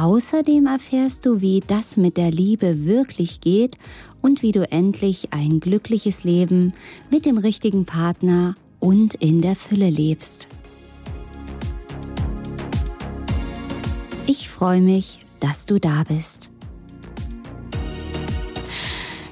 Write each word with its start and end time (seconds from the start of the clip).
Außerdem 0.00 0.64
erfährst 0.64 1.26
du, 1.26 1.42
wie 1.42 1.60
das 1.60 1.98
mit 1.98 2.16
der 2.16 2.30
Liebe 2.30 2.86
wirklich 2.86 3.42
geht 3.42 3.76
und 4.22 4.40
wie 4.40 4.50
du 4.50 4.62
endlich 4.72 5.34
ein 5.34 5.60
glückliches 5.60 6.24
Leben 6.24 6.72
mit 7.10 7.26
dem 7.26 7.36
richtigen 7.36 7.84
Partner 7.84 8.54
und 8.78 9.12
in 9.16 9.42
der 9.42 9.54
Fülle 9.54 9.90
lebst. 9.90 10.48
Ich 14.26 14.48
freue 14.48 14.80
mich, 14.80 15.18
dass 15.38 15.66
du 15.66 15.78
da 15.78 16.04
bist. 16.08 16.50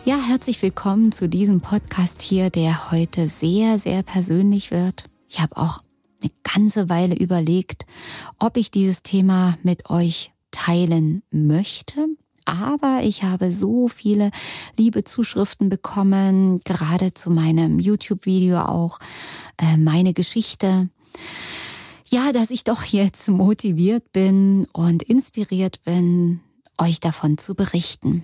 Ja, 0.05 0.19
herzlich 0.21 0.61
willkommen 0.61 1.13
zu 1.13 1.31
diesem 1.31 1.63
Podcast 1.63 2.21
hier, 2.21 2.51
der 2.51 2.91
heute 2.91 3.29
sehr, 3.29 3.79
sehr 3.79 4.03
persönlich 4.03 4.71
wird. 4.71 5.07
Ich 5.31 5.41
habe 5.41 5.57
auch 5.57 5.79
eine 6.23 6.31
ganze 6.43 6.91
Weile 6.91 7.15
überlegt, 7.15 7.87
ob 8.39 8.59
ich 8.59 8.71
dieses 8.71 9.03
Thema 9.03 9.57
mit 9.63 9.89
euch 9.89 10.31
teilen 10.69 11.23
möchte. 11.31 12.07
Aber 12.45 13.01
ich 13.03 13.23
habe 13.23 13.53
so 13.53 13.89
viele 13.89 14.31
liebe 14.77 15.05
Zuschriften 15.05 15.69
bekommen, 15.69 16.61
gerade 16.65 17.13
zu 17.13 17.31
meinem 17.31 17.79
YouTube-Video 17.79 18.59
auch, 18.61 18.99
äh, 19.59 19.77
meine 19.77 20.15
Geschichte. 20.15 20.89
Ja, 22.07 22.33
dass 22.33 22.51
ich 22.51 22.65
doch 22.65 22.85
jetzt 22.85 23.29
motiviert 23.29 24.13
bin 24.13 24.67
und 24.73 25.03
inspiriert 25.03 25.85
bin, 25.85 26.41
euch 26.79 27.01
davon 27.01 27.37
zu 27.37 27.55
berichten. 27.55 28.23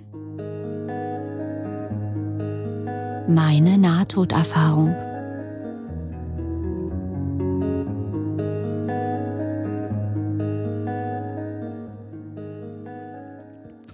Meine 3.28 3.78
Nahtoderfahrung. 3.78 5.03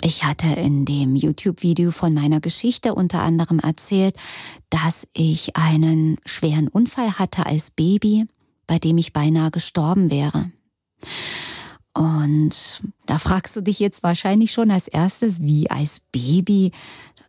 Ich 0.02 0.24
hatte 0.24 0.46
in 0.46 0.86
dem 0.86 1.14
YouTube-Video 1.14 1.90
von 1.90 2.14
meiner 2.14 2.40
Geschichte 2.40 2.94
unter 2.94 3.20
anderem 3.20 3.58
erzählt, 3.58 4.16
dass 4.70 5.06
ich 5.12 5.56
einen 5.56 6.16
schweren 6.24 6.68
Unfall 6.68 7.18
hatte 7.18 7.44
als 7.44 7.70
Baby, 7.70 8.26
bei 8.66 8.78
dem 8.78 8.96
ich 8.96 9.12
beinahe 9.12 9.50
gestorben 9.50 10.10
wäre. 10.10 10.50
Und 11.92 12.82
da 13.04 13.18
fragst 13.18 13.56
du 13.56 13.60
dich 13.60 13.78
jetzt 13.78 14.02
wahrscheinlich 14.02 14.52
schon 14.52 14.70
als 14.70 14.88
erstes, 14.88 15.42
wie 15.42 15.70
als 15.70 16.00
Baby, 16.12 16.72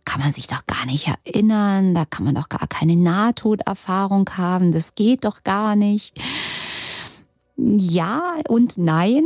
kann 0.06 0.22
man 0.22 0.34
sich 0.34 0.48
doch 0.48 0.66
gar 0.66 0.86
nicht 0.86 1.08
erinnern, 1.26 1.94
da 1.94 2.06
kann 2.06 2.26
man 2.26 2.36
doch 2.36 2.50
gar 2.50 2.68
keine 2.68 2.96
Nahtoderfahrung 2.96 4.30
haben, 4.38 4.72
das 4.72 4.96
geht 4.96 5.26
doch 5.26 5.44
gar 5.44 5.76
nicht. 5.76 6.20
Ja 7.58 8.22
und 8.48 8.78
nein. 8.78 9.24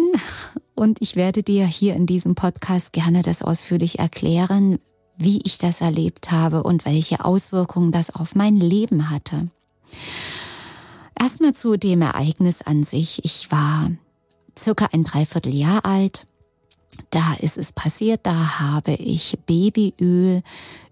Und 0.76 1.02
ich 1.02 1.16
werde 1.16 1.42
dir 1.42 1.66
hier 1.66 1.95
in 1.95 2.06
diesem 2.06 2.36
Podcast 2.36 2.92
gerne 2.92 3.22
das 3.22 3.42
ausführlich 3.42 4.00
erklären, 4.00 4.80
wie 5.17 5.42
ich 5.44 5.58
das 5.58 5.80
erlebt 5.82 6.32
habe 6.32 6.64
und 6.64 6.86
welche 6.86 7.23
Auswirkungen 7.23 7.94
das 7.94 8.14
auf 8.14 8.36
mein 8.36 8.58
Leben 8.58 9.10
hatte. 9.10 9.48
Erstmal 11.17 11.54
zu 11.54 11.77
dem 11.77 12.02
Ereignis 12.02 12.61
an 12.61 12.83
sich. 12.83 13.23
Ich 13.23 13.49
war 13.52 13.89
circa 14.58 14.89
ein 14.92 15.05
Dreivierteljahr 15.05 15.86
alt. 15.86 16.27
Da 17.10 17.33
ist 17.39 17.58
es 17.58 17.72
passiert, 17.72 18.22
da 18.23 18.60
habe 18.60 18.94
ich 18.94 19.38
Babyöl 19.45 20.44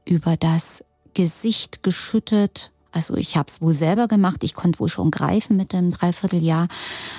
über 0.05 0.37
das 0.37 0.83
Gesicht 1.13 1.83
geschüttet 1.83 2.72
also 2.93 3.15
ich 3.15 3.35
habe 3.35 3.49
es 3.49 3.61
wohl 3.61 3.73
selber 3.73 4.07
gemacht, 4.07 4.43
ich 4.43 4.53
konnte 4.53 4.79
wohl 4.79 4.87
schon 4.87 5.09
greifen 5.11 5.57
mit 5.57 5.73
dem 5.73 5.91
Dreivierteljahr. 5.91 6.67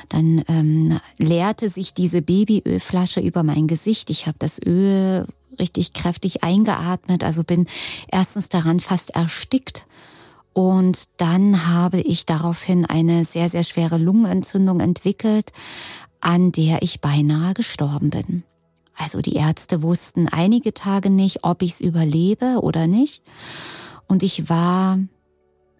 Dann 0.09 0.43
ähm, 0.49 0.99
leerte 1.19 1.69
sich 1.69 1.95
diese 1.95 2.23
Babyölflasche 2.23 3.21
über 3.21 3.43
mein 3.43 3.67
Gesicht. 3.67 4.09
Ich 4.11 4.27
habe 4.27 4.37
das 4.39 4.61
Öl 4.65 5.27
richtig 5.59 5.93
kräftig 5.93 6.45
eingeatmet, 6.45 7.25
also 7.25 7.43
bin 7.43 7.67
erstens 8.09 8.49
daran 8.49 8.81
fast 8.81 9.11
erstickt. 9.11 9.87
Und 10.53 11.09
dann 11.17 11.67
habe 11.67 12.01
ich 12.01 12.27
daraufhin 12.27 12.87
eine 12.87 13.25
sehr, 13.25 13.49
sehr 13.49 13.65
schwere 13.65 13.99
Lungenentzündung 13.99 14.79
entwickelt, 14.79 15.53
an 16.21 16.53
der 16.53 16.83
ich 16.83 17.01
beinahe 17.01 17.55
gestorben 17.55 18.11
bin. 18.11 18.45
Also 18.97 19.21
die 19.21 19.35
Ärzte 19.35 19.83
wussten 19.83 20.29
einige 20.29 20.73
Tage 20.73 21.11
nicht, 21.11 21.43
ob 21.43 21.63
ich 21.63 21.73
es 21.73 21.81
überlebe 21.81 22.61
oder 22.61 22.87
nicht. 22.87 23.25
Und 24.07 24.23
ich 24.23 24.49
war 24.49 24.99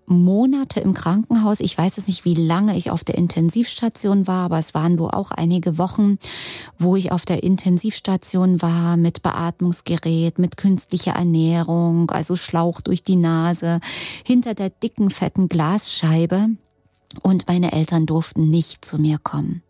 Monate 0.07 0.81
im 0.81 0.95
Krankenhaus. 0.95 1.61
Ich 1.61 1.77
weiß 1.77 1.99
es 1.99 2.07
nicht, 2.07 2.25
wie 2.25 2.35
lange 2.35 2.77
ich 2.77 2.91
auf 2.91 3.05
der 3.05 3.17
Intensivstation 3.17 4.27
war, 4.27 4.47
aber 4.47 4.59
es 4.59 4.75
waren 4.75 4.99
wohl 4.99 5.11
auch 5.11 5.31
einige 5.31 5.79
Wochen, 5.79 6.19
wo 6.79 6.97
ich 6.97 7.13
auf 7.13 7.25
der 7.25 7.43
Intensivstation 7.43 8.63
war 8.63 8.97
mit 8.97 9.23
Beatmungsgerät, 9.23 10.39
mit 10.39 10.57
künstlicher 10.57 11.13
Ernährung, 11.13 12.11
also 12.11 12.37
Schlauch 12.37 12.81
durch 12.81 13.03
die 13.03 13.17
Nase, 13.17 13.81
hinter 14.27 14.55
der 14.55 14.71
dicken, 14.71 15.11
fetten 15.11 15.49
Glasscheibe. 15.49 16.49
Und 17.23 17.49
meine 17.49 17.73
Eltern 17.73 18.07
durften 18.07 18.49
nicht 18.51 18.85
zu 18.85 18.99
mir 18.99 19.19
kommen. 19.19 19.63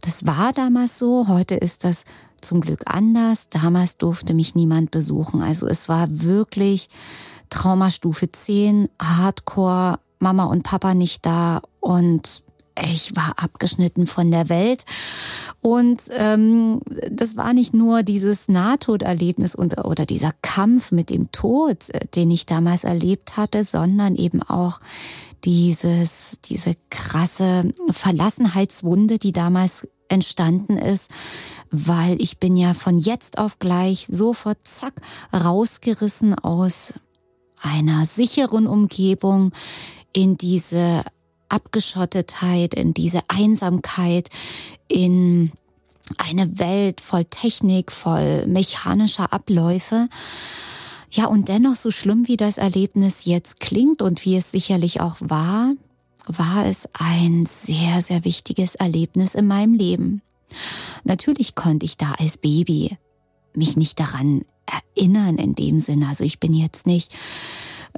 Das 0.00 0.26
war 0.26 0.52
damals 0.52 0.98
so. 0.98 1.28
Heute 1.28 1.54
ist 1.54 1.84
das 1.84 2.04
zum 2.40 2.60
Glück 2.60 2.82
anders. 2.86 3.48
Damals 3.50 3.96
durfte 3.96 4.34
mich 4.34 4.54
niemand 4.54 4.90
besuchen. 4.90 5.42
Also 5.42 5.66
es 5.66 5.88
war 5.88 6.06
wirklich 6.10 6.88
Traumastufe 7.50 8.30
10, 8.30 8.88
Hardcore, 9.00 9.98
Mama 10.18 10.44
und 10.44 10.62
Papa 10.62 10.94
nicht 10.94 11.26
da 11.26 11.62
und 11.80 12.44
ich 12.80 13.14
war 13.14 13.34
abgeschnitten 13.36 14.06
von 14.06 14.30
der 14.30 14.48
Welt. 14.48 14.84
Und 15.60 16.02
ähm, 16.12 16.80
das 17.10 17.36
war 17.36 17.52
nicht 17.52 17.74
nur 17.74 18.02
dieses 18.02 18.48
Nahtoderlebnis 18.48 19.54
und, 19.54 19.78
oder 19.84 20.06
dieser 20.06 20.32
Kampf 20.42 20.90
mit 20.90 21.10
dem 21.10 21.30
Tod, 21.32 21.90
äh, 21.90 22.06
den 22.14 22.30
ich 22.30 22.46
damals 22.46 22.84
erlebt 22.84 23.36
hatte, 23.36 23.64
sondern 23.64 24.16
eben 24.16 24.42
auch 24.42 24.80
dieses, 25.44 26.38
diese 26.44 26.76
krasse 26.90 27.72
Verlassenheitswunde, 27.90 29.18
die 29.18 29.32
damals 29.32 29.88
entstanden 30.08 30.76
ist, 30.76 31.10
weil 31.70 32.20
ich 32.20 32.38
bin 32.38 32.56
ja 32.56 32.74
von 32.74 32.98
jetzt 32.98 33.38
auf 33.38 33.58
gleich 33.58 34.06
sofort 34.08 34.58
zack 34.62 34.94
rausgerissen 35.32 36.34
aus 36.38 36.94
einer 37.60 38.04
sicheren 38.04 38.66
Umgebung 38.66 39.52
in 40.12 40.36
diese 40.36 41.02
Abgeschottetheit, 41.48 42.74
in 42.74 42.94
diese 42.94 43.20
Einsamkeit, 43.28 44.28
in 44.88 45.52
eine 46.18 46.58
Welt 46.58 47.00
voll 47.00 47.24
Technik, 47.24 47.92
voll 47.92 48.46
mechanischer 48.46 49.32
Abläufe. 49.32 50.08
Ja, 51.14 51.26
und 51.26 51.48
dennoch, 51.48 51.76
so 51.76 51.90
schlimm 51.90 52.26
wie 52.26 52.38
das 52.38 52.56
Erlebnis 52.56 53.26
jetzt 53.26 53.60
klingt 53.60 54.00
und 54.00 54.24
wie 54.24 54.36
es 54.36 54.50
sicherlich 54.50 55.02
auch 55.02 55.16
war, 55.20 55.74
war 56.26 56.64
es 56.64 56.88
ein 56.94 57.44
sehr, 57.44 58.00
sehr 58.00 58.24
wichtiges 58.24 58.76
Erlebnis 58.76 59.34
in 59.34 59.46
meinem 59.46 59.74
Leben. 59.74 60.22
Natürlich 61.04 61.54
konnte 61.54 61.84
ich 61.84 61.98
da 61.98 62.12
als 62.18 62.38
Baby 62.38 62.96
mich 63.54 63.76
nicht 63.76 64.00
daran 64.00 64.42
erinnern 64.96 65.36
in 65.36 65.54
dem 65.54 65.80
Sinne. 65.80 66.08
Also 66.08 66.24
ich 66.24 66.40
bin 66.40 66.54
jetzt 66.54 66.86
nicht, 66.86 67.14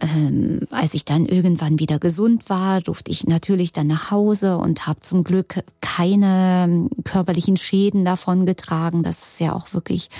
ähm, 0.01 0.61
als 0.71 0.95
ich 0.95 1.05
dann 1.05 1.27
irgendwann 1.27 1.79
wieder 1.79 1.99
gesund 1.99 2.49
war, 2.49 2.81
durfte 2.81 3.11
ich 3.11 3.27
natürlich 3.27 3.73
dann 3.73 3.87
nach 3.87 4.11
Hause 4.11 4.59
und 4.59 4.87
habe 4.87 5.01
zum 5.01 5.23
Glück 5.23 5.63
keine 5.81 6.65
ähm, 6.65 6.91
körperlichen 7.05 7.57
Schäden 7.57 8.05
davon 8.05 8.47
getragen. 8.47 9.03
Das 9.03 9.25
ist 9.25 9.41
ja 9.41 9.53
auch 9.53 9.73
wirklich 9.73 10.11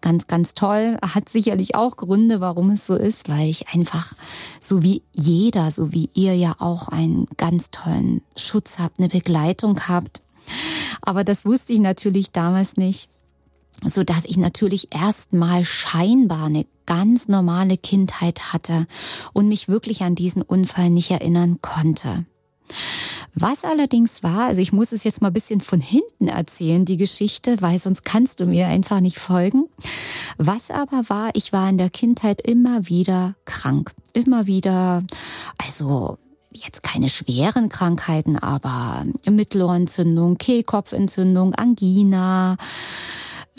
ganz, 0.00 0.28
ganz 0.28 0.54
toll. 0.54 0.98
Hat 1.02 1.28
sicherlich 1.28 1.74
auch 1.74 1.96
Gründe, 1.96 2.40
warum 2.40 2.70
es 2.70 2.86
so 2.86 2.94
ist, 2.94 3.28
weil 3.28 3.48
ich 3.48 3.74
einfach, 3.74 4.14
so 4.60 4.82
wie 4.82 5.02
jeder, 5.12 5.70
so 5.72 5.92
wie 5.92 6.10
ihr 6.14 6.36
ja 6.36 6.54
auch 6.60 6.88
einen 6.88 7.26
ganz 7.36 7.70
tollen 7.70 8.22
Schutz 8.36 8.78
habt, 8.78 9.00
eine 9.00 9.08
Begleitung 9.08 9.88
habt. 9.88 10.22
Aber 11.02 11.24
das 11.24 11.44
wusste 11.44 11.72
ich 11.72 11.80
natürlich 11.80 12.30
damals 12.30 12.76
nicht 12.76 13.08
so 13.84 14.02
dass 14.02 14.24
ich 14.24 14.36
natürlich 14.36 14.88
erstmal 14.94 15.64
scheinbar 15.64 16.46
eine 16.46 16.66
ganz 16.88 17.28
normale 17.28 17.76
Kindheit 17.76 18.54
hatte 18.54 18.86
und 19.34 19.46
mich 19.46 19.68
wirklich 19.68 20.00
an 20.02 20.14
diesen 20.14 20.40
Unfall 20.40 20.88
nicht 20.88 21.10
erinnern 21.10 21.58
konnte. 21.60 22.24
Was 23.34 23.62
allerdings 23.62 24.22
war, 24.22 24.46
also 24.46 24.62
ich 24.62 24.72
muss 24.72 24.92
es 24.92 25.04
jetzt 25.04 25.20
mal 25.20 25.28
ein 25.28 25.34
bisschen 25.34 25.60
von 25.60 25.80
hinten 25.80 26.28
erzählen, 26.28 26.86
die 26.86 26.96
Geschichte, 26.96 27.58
weil 27.60 27.78
sonst 27.78 28.06
kannst 28.06 28.40
du 28.40 28.46
mir 28.46 28.68
einfach 28.68 29.00
nicht 29.00 29.18
folgen. 29.18 29.66
Was 30.38 30.70
aber 30.70 31.10
war, 31.10 31.30
ich 31.34 31.52
war 31.52 31.68
in 31.68 31.76
der 31.76 31.90
Kindheit 31.90 32.40
immer 32.40 32.88
wieder 32.88 33.36
krank. 33.44 33.92
Immer 34.14 34.46
wieder, 34.46 35.04
also 35.58 36.16
jetzt 36.52 36.82
keine 36.82 37.10
schweren 37.10 37.68
Krankheiten, 37.68 38.38
aber 38.38 39.04
Mittelohrentzündung, 39.28 40.38
Kehlkopfentzündung, 40.38 41.54
Angina, 41.54 42.56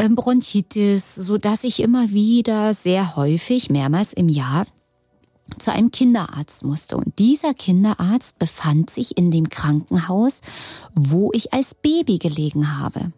Bronchitis, 0.08 1.16
so 1.16 1.38
dass 1.38 1.64
ich 1.64 1.82
immer 1.82 2.12
wieder 2.12 2.74
sehr 2.74 3.16
häufig, 3.16 3.70
mehrmals 3.70 4.14
im 4.14 4.30
Jahr, 4.30 4.66
zu 5.58 5.72
einem 5.74 5.92
Kinderarzt 5.92 6.64
musste. 6.64 6.96
Und 6.96 7.20
dieser 7.20 7.54
Kinderarzt 7.54 8.40
befand 8.40 8.90
sich 8.90 9.18
in 9.18 9.32
dem 9.32 9.50
Krankenhaus, 9.50 10.42
wo 10.94 11.32
ich 11.34 11.54
als 11.54 11.76
Baby 11.76 12.20
gelegen 12.20 12.80
habe. 12.80 13.12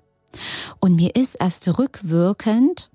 Und 0.79 0.95
mir 0.95 1.15
ist 1.15 1.35
erst 1.35 1.77
rückwirkend 1.77 2.89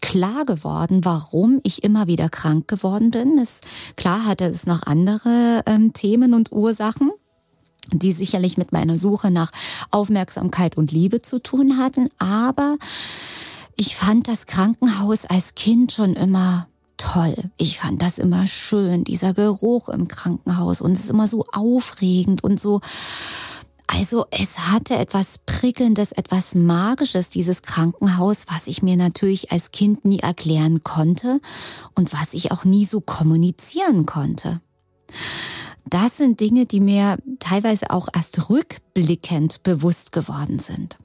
klar 0.00 0.44
geworden, 0.44 1.04
warum 1.04 1.60
ich 1.64 1.84
immer 1.84 2.06
wieder 2.06 2.28
krank 2.28 2.68
geworden 2.68 3.10
bin. 3.10 3.38
Es, 3.38 3.60
klar 3.96 4.24
hatte 4.24 4.46
es 4.46 4.66
noch 4.66 4.84
andere 4.84 5.62
ähm, 5.66 5.92
Themen 5.92 6.34
und 6.34 6.52
Ursachen, 6.52 7.10
die 7.92 8.12
sicherlich 8.12 8.56
mit 8.56 8.72
meiner 8.72 8.98
Suche 8.98 9.30
nach 9.30 9.50
Aufmerksamkeit 9.90 10.76
und 10.76 10.92
Liebe 10.92 11.22
zu 11.22 11.40
tun 11.40 11.78
hatten. 11.78 12.08
Aber 12.18 12.76
ich 13.76 13.96
fand 13.96 14.28
das 14.28 14.46
Krankenhaus 14.46 15.24
als 15.24 15.54
Kind 15.54 15.92
schon 15.92 16.14
immer 16.14 16.68
toll. 16.96 17.36
Ich 17.56 17.78
fand 17.78 18.02
das 18.02 18.18
immer 18.18 18.46
schön, 18.46 19.04
dieser 19.04 19.32
Geruch 19.32 19.88
im 19.88 20.08
Krankenhaus 20.08 20.80
und 20.80 20.92
es 20.92 21.04
ist 21.04 21.10
immer 21.10 21.28
so 21.28 21.44
aufregend 21.52 22.42
und 22.42 22.60
so 22.60 22.80
also 23.90 24.26
es 24.30 24.70
hatte 24.70 24.96
etwas 24.96 25.38
Prickelndes, 25.46 26.12
etwas 26.12 26.54
Magisches, 26.54 27.30
dieses 27.30 27.62
Krankenhaus, 27.62 28.44
was 28.46 28.66
ich 28.66 28.82
mir 28.82 28.96
natürlich 28.96 29.50
als 29.50 29.70
Kind 29.70 30.04
nie 30.04 30.18
erklären 30.18 30.84
konnte 30.84 31.40
und 31.94 32.12
was 32.12 32.34
ich 32.34 32.52
auch 32.52 32.64
nie 32.64 32.84
so 32.84 33.00
kommunizieren 33.00 34.04
konnte. 34.04 34.60
Das 35.90 36.16
sind 36.18 36.40
Dinge, 36.40 36.66
die 36.66 36.80
mir 36.80 37.16
teilweise 37.38 37.90
auch 37.90 38.08
erst 38.14 38.50
rückblickend 38.50 39.62
bewusst 39.62 40.12
geworden 40.12 40.58
sind. 40.58 40.98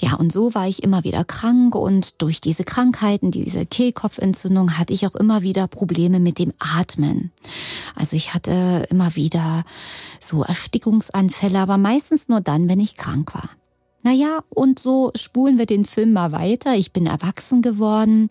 Ja, 0.00 0.14
und 0.14 0.32
so 0.32 0.54
war 0.54 0.66
ich 0.66 0.82
immer 0.82 1.04
wieder 1.04 1.24
krank 1.24 1.74
und 1.74 2.22
durch 2.22 2.40
diese 2.40 2.64
Krankheiten, 2.64 3.30
diese 3.30 3.66
Kehlkopfentzündung, 3.66 4.78
hatte 4.78 4.94
ich 4.94 5.06
auch 5.06 5.14
immer 5.14 5.42
wieder 5.42 5.66
Probleme 5.66 6.18
mit 6.18 6.38
dem 6.38 6.52
Atmen. 6.58 7.30
Also 7.94 8.16
ich 8.16 8.32
hatte 8.32 8.86
immer 8.90 9.14
wieder 9.16 9.64
so 10.18 10.42
Erstickungsanfälle, 10.42 11.58
aber 11.58 11.76
meistens 11.76 12.28
nur 12.28 12.40
dann, 12.40 12.68
wenn 12.68 12.80
ich 12.80 12.96
krank 12.96 13.34
war. 13.34 13.50
Naja, 14.02 14.40
und 14.48 14.78
so 14.78 15.12
spulen 15.14 15.58
wir 15.58 15.66
den 15.66 15.84
Film 15.84 16.14
mal 16.14 16.32
weiter. 16.32 16.74
Ich 16.74 16.92
bin 16.92 17.06
erwachsen 17.06 17.60
geworden 17.60 18.30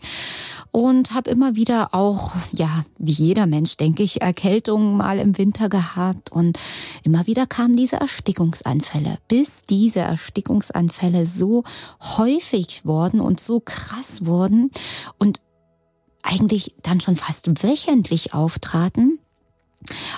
und 0.71 1.13
habe 1.13 1.29
immer 1.29 1.55
wieder 1.55 1.93
auch, 1.93 2.31
ja, 2.51 2.85
wie 2.97 3.11
jeder 3.11 3.45
Mensch, 3.45 3.77
denke 3.77 4.01
ich, 4.01 4.21
Erkältungen 4.21 4.97
mal 4.97 5.19
im 5.19 5.37
Winter 5.37 5.69
gehabt 5.69 6.31
und 6.31 6.57
immer 7.03 7.27
wieder 7.27 7.45
kamen 7.45 7.75
diese 7.75 7.97
Erstickungsanfälle, 7.97 9.19
bis 9.27 9.63
diese 9.63 9.99
Erstickungsanfälle 9.99 11.27
so 11.27 11.63
häufig 12.01 12.85
wurden 12.85 13.19
und 13.21 13.39
so 13.39 13.59
krass 13.59 14.25
wurden 14.25 14.71
und 15.19 15.41
eigentlich 16.23 16.75
dann 16.81 16.99
schon 16.99 17.15
fast 17.15 17.63
wöchentlich 17.63 18.33
auftraten, 18.33 19.19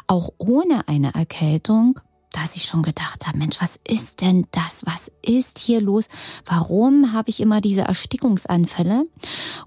auch 0.08 0.30
ohne 0.38 0.88
eine 0.88 1.14
Erkältung 1.14 2.00
dass 2.32 2.56
ich 2.56 2.64
schon 2.64 2.84
gedacht 2.84 3.28
habe, 3.28 3.38
Mensch, 3.38 3.58
was 3.60 3.80
ist 3.88 4.22
denn 4.22 4.46
das? 4.52 4.82
Was 4.86 5.12
ist 5.26 5.60
hier 5.60 5.82
los? 5.82 6.06
Warum 6.46 7.14
habe 7.14 7.30
ich 7.30 7.40
immer 7.42 7.62
diese 7.62 7.82
Erstickungsanfälle? 7.82 9.06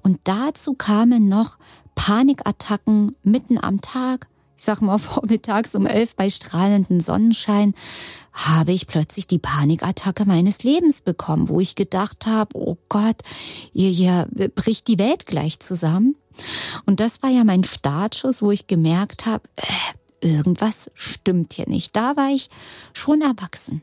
Und 0.03 0.21
dazu 0.25 0.75
kamen 0.75 1.29
noch 1.29 1.59
Panikattacken 1.95 3.17
mitten 3.23 3.63
am 3.63 3.81
Tag. 3.81 4.27
Ich 4.57 4.65
sag 4.65 4.81
mal 4.81 4.99
vormittags 4.99 5.75
um 5.75 5.87
elf 5.87 6.17
bei 6.17 6.31
strahlendem 6.31 7.01
Sonnenschein 7.01 7.75
habe 8.33 8.73
ich 8.73 8.89
plötzlich 8.89 9.29
die 9.29 9.39
Panikattacke 9.39 10.25
meines 10.25 10.65
Lebens 10.65 11.01
bekommen, 11.01 11.49
wo 11.49 11.61
ich 11.61 11.77
gedacht 11.77 12.27
habe, 12.27 12.57
oh 12.59 12.77
Gott, 12.89 13.17
hier, 13.73 13.91
hier 13.91 14.29
bricht 14.55 14.89
die 14.89 14.99
Welt 14.99 15.27
gleich 15.27 15.61
zusammen. 15.61 16.17
Und 16.85 16.99
das 16.99 17.23
war 17.23 17.31
ja 17.31 17.45
mein 17.45 17.63
Startschuss, 17.63 18.43
wo 18.43 18.51
ich 18.51 18.67
gemerkt 18.67 19.25
habe, 19.25 19.49
äh, 19.55 19.63
irgendwas 20.25 20.91
stimmt 20.95 21.53
hier 21.53 21.69
nicht. 21.69 21.95
Da 21.95 22.17
war 22.17 22.31
ich 22.31 22.49
schon 22.93 23.21
erwachsen. 23.21 23.83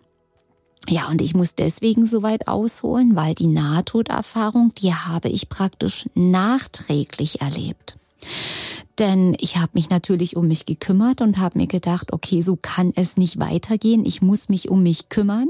Ja, 0.90 1.08
und 1.10 1.22
ich 1.22 1.36
muss 1.36 1.54
deswegen 1.54 2.06
so 2.06 2.24
weit 2.24 2.48
ausholen, 2.48 3.16
weil 3.16 3.36
die 3.36 3.48
Nahtoderfahrung, 3.48 4.74
die 4.74 4.94
habe 4.94 5.30
ich 5.30 5.48
praktisch 5.48 6.10
nachträglich 6.16 7.42
erlebt. 7.42 7.98
Denn 8.98 9.36
ich 9.40 9.58
habe 9.58 9.72
mich 9.74 9.90
natürlich 9.90 10.36
um 10.36 10.48
mich 10.48 10.66
gekümmert 10.66 11.22
und 11.22 11.38
habe 11.38 11.60
mir 11.60 11.68
gedacht, 11.68 12.14
okay, 12.14 12.42
so 12.42 12.58
kann 12.60 12.92
es 12.96 13.18
nicht 13.18 13.40
weitergehen. 13.40 14.06
Ich 14.06 14.22
muss 14.22 14.50
mich 14.50 14.70
um 14.70 14.84
mich 14.84 15.10
kümmern. 15.10 15.48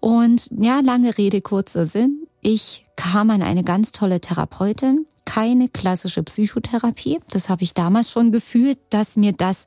Und 0.00 0.50
ja, 0.58 0.80
lange 0.80 1.16
Rede, 1.16 1.40
kurzer 1.40 1.86
Sinn. 1.86 2.26
Ich 2.40 2.86
kam 2.96 3.30
an 3.30 3.42
eine 3.42 3.62
ganz 3.62 3.92
tolle 3.92 4.20
Therapeutin, 4.20 5.06
keine 5.32 5.68
klassische 5.68 6.22
Psychotherapie. 6.22 7.18
Das 7.30 7.48
habe 7.48 7.62
ich 7.62 7.72
damals 7.72 8.10
schon 8.10 8.32
gefühlt, 8.32 8.78
dass 8.90 9.16
mir 9.16 9.32
das 9.32 9.64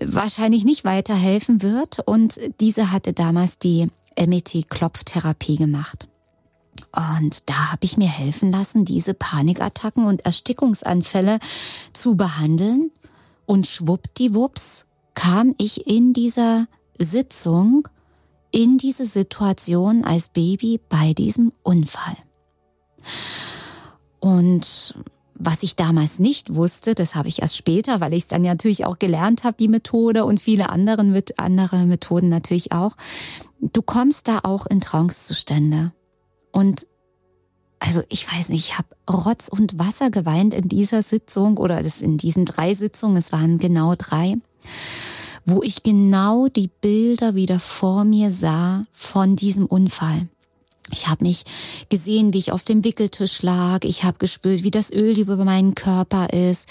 wahrscheinlich 0.00 0.64
nicht 0.64 0.84
weiterhelfen 0.84 1.60
wird. 1.60 1.98
Und 2.06 2.40
diese 2.60 2.90
hatte 2.90 3.12
damals 3.12 3.58
die 3.58 3.88
MET-Klopftherapie 4.16 5.56
gemacht. 5.56 6.08
Und 6.90 7.50
da 7.50 7.72
habe 7.72 7.84
ich 7.84 7.98
mir 7.98 8.08
helfen 8.08 8.50
lassen, 8.50 8.86
diese 8.86 9.12
Panikattacken 9.12 10.06
und 10.06 10.24
Erstickungsanfälle 10.24 11.38
zu 11.92 12.16
behandeln. 12.16 12.90
Und 13.44 13.66
schwuppdiwupps 13.66 14.86
kam 15.12 15.54
ich 15.58 15.86
in 15.86 16.14
dieser 16.14 16.66
Sitzung 16.96 17.86
in 18.52 18.78
diese 18.78 19.04
Situation 19.04 20.04
als 20.04 20.30
Baby 20.30 20.80
bei 20.88 21.12
diesem 21.12 21.52
Unfall. 21.62 22.16
Und 24.22 24.94
was 25.34 25.64
ich 25.64 25.74
damals 25.74 26.20
nicht 26.20 26.54
wusste, 26.54 26.94
das 26.94 27.16
habe 27.16 27.26
ich 27.26 27.42
erst 27.42 27.56
später, 27.56 28.00
weil 28.00 28.12
ich 28.12 28.22
es 28.22 28.28
dann 28.28 28.42
natürlich 28.42 28.84
auch 28.84 29.00
gelernt 29.00 29.42
habe, 29.42 29.56
die 29.58 29.66
Methode 29.66 30.24
und 30.24 30.40
viele 30.40 30.70
andere, 30.70 31.02
mit, 31.02 31.40
andere 31.40 31.86
Methoden 31.86 32.28
natürlich 32.28 32.70
auch. 32.70 32.92
Du 33.60 33.82
kommst 33.82 34.28
da 34.28 34.38
auch 34.44 34.66
in 34.66 34.80
Trancezustände. 34.80 35.90
Und 36.52 36.86
also 37.80 38.02
ich 38.10 38.32
weiß 38.32 38.50
nicht, 38.50 38.68
ich 38.68 38.78
habe 38.78 38.86
Rotz 39.10 39.48
und 39.48 39.76
Wasser 39.76 40.10
geweint 40.10 40.54
in 40.54 40.68
dieser 40.68 41.02
Sitzung 41.02 41.56
oder 41.56 41.80
in 41.80 42.16
diesen 42.16 42.44
drei 42.44 42.74
Sitzungen, 42.74 43.16
es 43.16 43.32
waren 43.32 43.58
genau 43.58 43.96
drei, 43.98 44.36
wo 45.44 45.64
ich 45.64 45.82
genau 45.82 46.46
die 46.46 46.68
Bilder 46.68 47.34
wieder 47.34 47.58
vor 47.58 48.04
mir 48.04 48.30
sah 48.30 48.86
von 48.92 49.34
diesem 49.34 49.66
Unfall. 49.66 50.28
Ich 50.92 51.08
habe 51.08 51.24
mich 51.24 51.44
gesehen, 51.88 52.32
wie 52.32 52.38
ich 52.38 52.52
auf 52.52 52.64
dem 52.64 52.84
Wickeltisch 52.84 53.42
lag. 53.42 53.80
Ich 53.84 54.04
habe 54.04 54.18
gespürt, 54.18 54.62
wie 54.62 54.70
das 54.70 54.92
Öl 54.92 55.18
über 55.18 55.36
meinen 55.36 55.74
Körper 55.74 56.30
ist. 56.32 56.68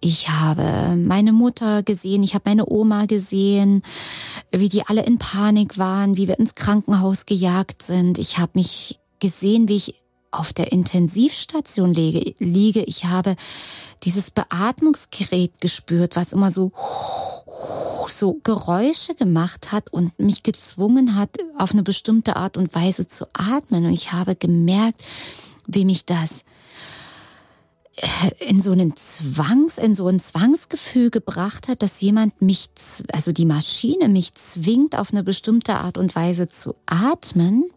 Ich 0.00 0.28
habe 0.28 0.94
meine 0.96 1.32
Mutter 1.32 1.82
gesehen, 1.82 2.22
ich 2.22 2.34
habe 2.34 2.50
meine 2.50 2.68
Oma 2.68 3.06
gesehen, 3.06 3.82
wie 4.50 4.68
die 4.68 4.86
alle 4.86 5.04
in 5.04 5.18
Panik 5.18 5.78
waren, 5.78 6.16
wie 6.16 6.28
wir 6.28 6.38
ins 6.38 6.54
Krankenhaus 6.54 7.24
gejagt 7.24 7.82
sind. 7.82 8.18
Ich 8.18 8.38
habe 8.38 8.52
mich 8.54 9.00
gesehen, 9.20 9.68
wie 9.68 9.76
ich 9.76 9.94
auf 10.32 10.52
der 10.52 10.72
Intensivstation 10.72 11.94
liege. 11.94 12.82
Ich 12.82 13.04
habe 13.04 13.36
dieses 14.02 14.30
Beatmungsgerät 14.30 15.60
gespürt, 15.60 16.16
was 16.16 16.32
immer 16.32 16.50
so 16.50 16.72
so 18.08 18.38
Geräusche 18.44 19.14
gemacht 19.14 19.72
hat 19.72 19.92
und 19.92 20.18
mich 20.18 20.42
gezwungen 20.42 21.16
hat, 21.16 21.30
auf 21.58 21.72
eine 21.72 21.82
bestimmte 21.82 22.36
Art 22.36 22.56
und 22.56 22.74
Weise 22.74 23.08
zu 23.08 23.26
atmen. 23.32 23.86
Und 23.86 23.92
ich 23.92 24.12
habe 24.12 24.36
gemerkt, 24.36 25.02
wie 25.66 25.84
mich 25.84 26.04
das 26.04 26.44
äh, 27.96 28.48
in 28.48 28.62
so 28.62 28.72
einen 28.72 28.96
Zwangs, 28.96 29.76
in 29.76 29.94
so 29.94 30.06
ein 30.06 30.20
Zwangsgefühl 30.20 31.10
gebracht 31.10 31.68
hat, 31.68 31.82
dass 31.82 32.00
jemand 32.00 32.40
mich, 32.40 32.70
also 33.12 33.32
die 33.32 33.44
Maschine 33.44 34.08
mich 34.08 34.34
zwingt, 34.34 34.96
auf 34.96 35.12
eine 35.12 35.22
bestimmte 35.24 35.74
Art 35.74 35.98
und 35.98 36.14
Weise 36.14 36.48
zu 36.48 36.74
atmen. 36.86 37.70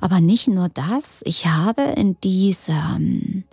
Aber 0.00 0.20
nicht 0.20 0.48
nur 0.48 0.68
das, 0.68 1.20
ich 1.24 1.46
habe 1.46 1.82
in 1.96 2.20
diesem 2.20 3.44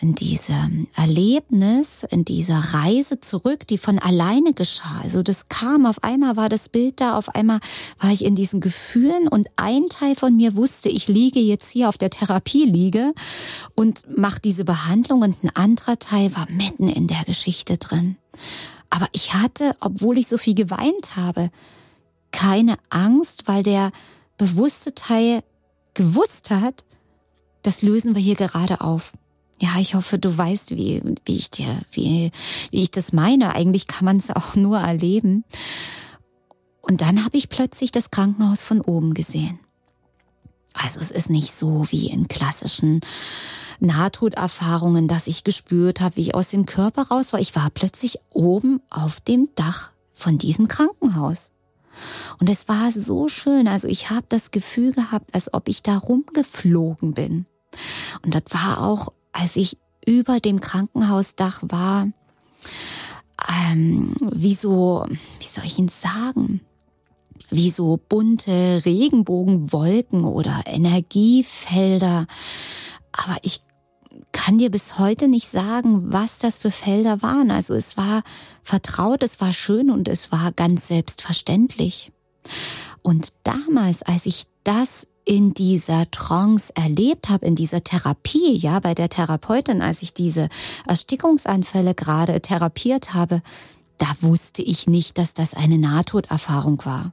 in 0.00 0.14
diesem 0.14 0.86
Erlebnis, 0.94 2.04
in 2.08 2.24
dieser 2.24 2.58
Reise 2.58 3.20
zurück, 3.20 3.66
die 3.66 3.78
von 3.78 3.98
alleine 3.98 4.54
geschah. 4.54 5.00
Also 5.02 5.24
das 5.24 5.48
kam, 5.48 5.86
auf 5.86 6.04
einmal 6.04 6.36
war 6.36 6.48
das 6.48 6.68
Bild 6.68 7.00
da, 7.00 7.18
auf 7.18 7.34
einmal 7.34 7.58
war 7.98 8.12
ich 8.12 8.24
in 8.24 8.36
diesen 8.36 8.60
Gefühlen 8.60 9.26
und 9.26 9.48
ein 9.56 9.88
Teil 9.88 10.14
von 10.14 10.36
mir 10.36 10.54
wusste, 10.54 10.88
ich 10.88 11.08
liege 11.08 11.40
jetzt 11.40 11.70
hier 11.70 11.88
auf 11.88 11.98
der 11.98 12.10
Therapieliege 12.10 13.12
und 13.74 14.16
mache 14.16 14.40
diese 14.40 14.64
Behandlung 14.64 15.22
und 15.22 15.42
ein 15.42 15.50
anderer 15.54 15.98
Teil 15.98 16.34
war 16.36 16.46
mitten 16.48 16.88
in 16.88 17.08
der 17.08 17.24
Geschichte 17.24 17.76
drin. 17.76 18.16
Aber 18.90 19.08
ich 19.12 19.34
hatte, 19.34 19.74
obwohl 19.80 20.16
ich 20.16 20.28
so 20.28 20.38
viel 20.38 20.54
geweint 20.54 21.16
habe, 21.16 21.50
keine 22.30 22.76
Angst, 22.88 23.48
weil 23.48 23.64
der 23.64 23.90
bewusste 24.38 24.94
Teil 24.94 25.42
gewusst 25.94 26.50
hat, 26.50 26.84
das 27.62 27.82
lösen 27.82 28.14
wir 28.14 28.22
hier 28.22 28.36
gerade 28.36 28.80
auf. 28.80 29.12
Ja, 29.60 29.70
ich 29.80 29.94
hoffe, 29.94 30.18
du 30.18 30.36
weißt, 30.36 30.70
wie, 30.76 31.02
wie 31.24 31.36
ich 31.36 31.50
dir, 31.50 31.80
wie, 31.90 32.30
wie 32.70 32.82
ich 32.82 32.90
das 32.92 33.12
meine. 33.12 33.54
Eigentlich 33.54 33.88
kann 33.88 34.04
man 34.04 34.16
es 34.16 34.30
auch 34.30 34.54
nur 34.54 34.78
erleben. 34.78 35.44
Und 36.80 37.00
dann 37.00 37.24
habe 37.24 37.36
ich 37.36 37.48
plötzlich 37.48 37.90
das 37.90 38.10
Krankenhaus 38.10 38.62
von 38.62 38.80
oben 38.80 39.14
gesehen. 39.14 39.58
Also 40.74 41.00
es 41.00 41.10
ist 41.10 41.28
nicht 41.28 41.52
so 41.52 41.84
wie 41.90 42.08
in 42.08 42.28
klassischen 42.28 43.00
Nahtoderfahrungen, 43.80 45.08
dass 45.08 45.26
ich 45.26 45.42
gespürt 45.42 46.00
habe, 46.00 46.16
wie 46.16 46.22
ich 46.22 46.34
aus 46.34 46.50
dem 46.50 46.66
Körper 46.66 47.08
raus 47.08 47.32
war. 47.32 47.40
Ich 47.40 47.56
war 47.56 47.68
plötzlich 47.70 48.18
oben 48.30 48.80
auf 48.90 49.20
dem 49.20 49.48
Dach 49.56 49.92
von 50.12 50.38
diesem 50.38 50.68
Krankenhaus. 50.68 51.50
Und 52.38 52.48
es 52.48 52.68
war 52.68 52.92
so 52.92 53.28
schön. 53.28 53.68
Also 53.68 53.88
ich 53.88 54.10
habe 54.10 54.26
das 54.28 54.50
Gefühl 54.50 54.92
gehabt, 54.92 55.34
als 55.34 55.52
ob 55.52 55.68
ich 55.68 55.82
da 55.82 55.96
rumgeflogen 55.96 57.14
bin. 57.14 57.46
Und 58.22 58.34
das 58.34 58.42
war 58.50 58.82
auch 58.82 59.12
als 59.38 59.56
ich 59.56 59.76
über 60.04 60.40
dem 60.40 60.60
Krankenhausdach 60.60 61.62
war, 61.68 62.08
ähm, 63.70 64.14
wie 64.32 64.54
so, 64.54 65.06
wie 65.38 65.44
soll 65.46 65.64
ich 65.64 65.78
ihn 65.78 65.88
sagen? 65.88 66.60
Wie 67.50 67.70
so 67.70 67.98
bunte 68.08 68.82
Regenbogenwolken 68.84 70.24
oder 70.24 70.62
Energiefelder. 70.66 72.26
Aber 73.12 73.36
ich 73.42 73.62
kann 74.32 74.58
dir 74.58 74.70
bis 74.70 74.98
heute 74.98 75.28
nicht 75.28 75.50
sagen, 75.50 76.12
was 76.12 76.38
das 76.38 76.58
für 76.58 76.70
Felder 76.70 77.22
waren. 77.22 77.50
Also 77.50 77.74
es 77.74 77.96
war 77.96 78.22
vertraut, 78.62 79.22
es 79.22 79.40
war 79.40 79.52
schön 79.52 79.90
und 79.90 80.08
es 80.08 80.32
war 80.32 80.52
ganz 80.52 80.88
selbstverständlich. 80.88 82.12
Und 83.02 83.32
damals, 83.44 84.02
als 84.02 84.26
ich 84.26 84.46
das 84.64 85.06
in 85.24 85.52
dieser 85.52 86.10
Trance 86.10 86.72
erlebt 86.74 87.28
habe, 87.28 87.46
in 87.46 87.54
dieser 87.54 87.84
Therapie, 87.84 88.56
ja, 88.56 88.80
bei 88.80 88.94
der 88.94 89.10
Therapeutin, 89.10 89.82
als 89.82 90.02
ich 90.02 90.14
diese 90.14 90.48
Erstickungsanfälle 90.86 91.94
gerade 91.94 92.40
therapiert 92.40 93.12
habe, 93.12 93.42
da 93.98 94.06
wusste 94.22 94.62
ich 94.62 94.86
nicht, 94.86 95.18
dass 95.18 95.34
das 95.34 95.54
eine 95.54 95.76
Nahtoderfahrung 95.76 96.82
war. 96.86 97.12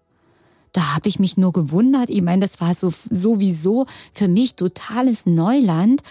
Da 0.72 0.96
habe 0.96 1.10
ich 1.10 1.20
mich 1.20 1.36
nur 1.36 1.52
gewundert. 1.52 2.10
Ich 2.10 2.22
meine, 2.22 2.42
das 2.42 2.62
war 2.62 2.74
so 2.74 2.94
sowieso 3.10 3.86
für 4.14 4.28
mich 4.28 4.56
totales 4.56 5.26
Neuland, 5.26 6.02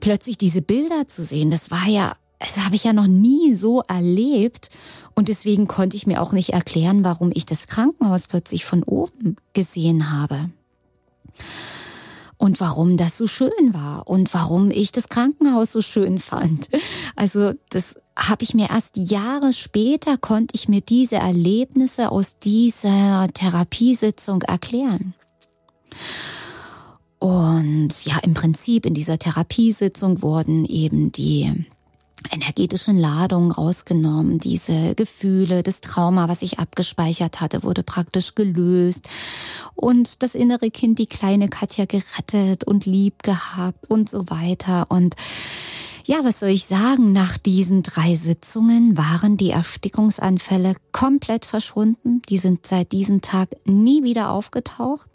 plötzlich 0.00 0.38
diese 0.38 0.62
Bilder 0.62 1.08
zu 1.08 1.24
sehen. 1.24 1.50
Das 1.50 1.70
war 1.70 1.86
ja, 1.86 2.14
das 2.38 2.64
habe 2.64 2.74
ich 2.74 2.84
ja 2.84 2.92
noch 2.92 3.06
nie 3.06 3.54
so 3.54 3.82
erlebt. 3.82 4.70
Und 5.14 5.28
deswegen 5.28 5.66
konnte 5.66 5.96
ich 5.96 6.06
mir 6.06 6.20
auch 6.20 6.32
nicht 6.32 6.50
erklären, 6.50 7.04
warum 7.04 7.30
ich 7.34 7.46
das 7.46 7.66
Krankenhaus 7.66 8.26
plötzlich 8.26 8.64
von 8.64 8.82
oben 8.82 9.36
gesehen 9.54 10.12
habe 10.12 10.50
und 12.38 12.60
warum 12.60 12.96
das 12.96 13.16
so 13.16 13.26
schön 13.26 13.72
war 13.72 14.06
und 14.06 14.32
warum 14.34 14.70
ich 14.70 14.92
das 14.92 15.08
Krankenhaus 15.08 15.72
so 15.72 15.80
schön 15.80 16.18
fand. 16.18 16.68
Also 17.14 17.52
das 17.70 17.94
habe 18.16 18.44
ich 18.44 18.54
mir 18.54 18.70
erst 18.70 18.96
Jahre 18.96 19.52
später 19.52 20.16
konnte 20.16 20.54
ich 20.54 20.68
mir 20.68 20.80
diese 20.80 21.16
Erlebnisse 21.16 22.10
aus 22.10 22.38
dieser 22.38 23.28
Therapiesitzung 23.32 24.42
erklären. 24.42 25.14
Und 27.18 28.04
ja, 28.04 28.18
im 28.22 28.34
Prinzip 28.34 28.84
in 28.86 28.94
dieser 28.94 29.18
Therapiesitzung 29.18 30.22
wurden 30.22 30.64
eben 30.64 31.12
die 31.12 31.52
energetischen 32.30 32.96
Ladungen 32.96 33.50
rausgenommen. 33.50 34.38
Diese 34.38 34.94
Gefühle, 34.94 35.62
das 35.62 35.80
Trauma, 35.80 36.28
was 36.28 36.42
ich 36.42 36.58
abgespeichert 36.58 37.40
hatte, 37.40 37.62
wurde 37.62 37.82
praktisch 37.82 38.34
gelöst. 38.34 39.08
Und 39.74 40.22
das 40.22 40.34
innere 40.34 40.70
Kind, 40.70 40.98
die 40.98 41.06
kleine 41.06 41.48
Katja, 41.48 41.84
gerettet 41.86 42.64
und 42.64 42.86
lieb 42.86 43.22
gehabt 43.22 43.88
und 43.90 44.08
so 44.08 44.28
weiter. 44.28 44.86
Und 44.88 45.14
ja, 46.04 46.18
was 46.22 46.40
soll 46.40 46.50
ich 46.50 46.66
sagen? 46.66 47.12
Nach 47.12 47.36
diesen 47.36 47.82
drei 47.82 48.14
Sitzungen 48.14 48.96
waren 48.96 49.36
die 49.36 49.50
Erstickungsanfälle 49.50 50.76
komplett 50.92 51.44
verschwunden. 51.44 52.22
Die 52.28 52.38
sind 52.38 52.66
seit 52.66 52.92
diesem 52.92 53.20
Tag 53.22 53.50
nie 53.64 54.04
wieder 54.04 54.30
aufgetaucht. 54.30 55.08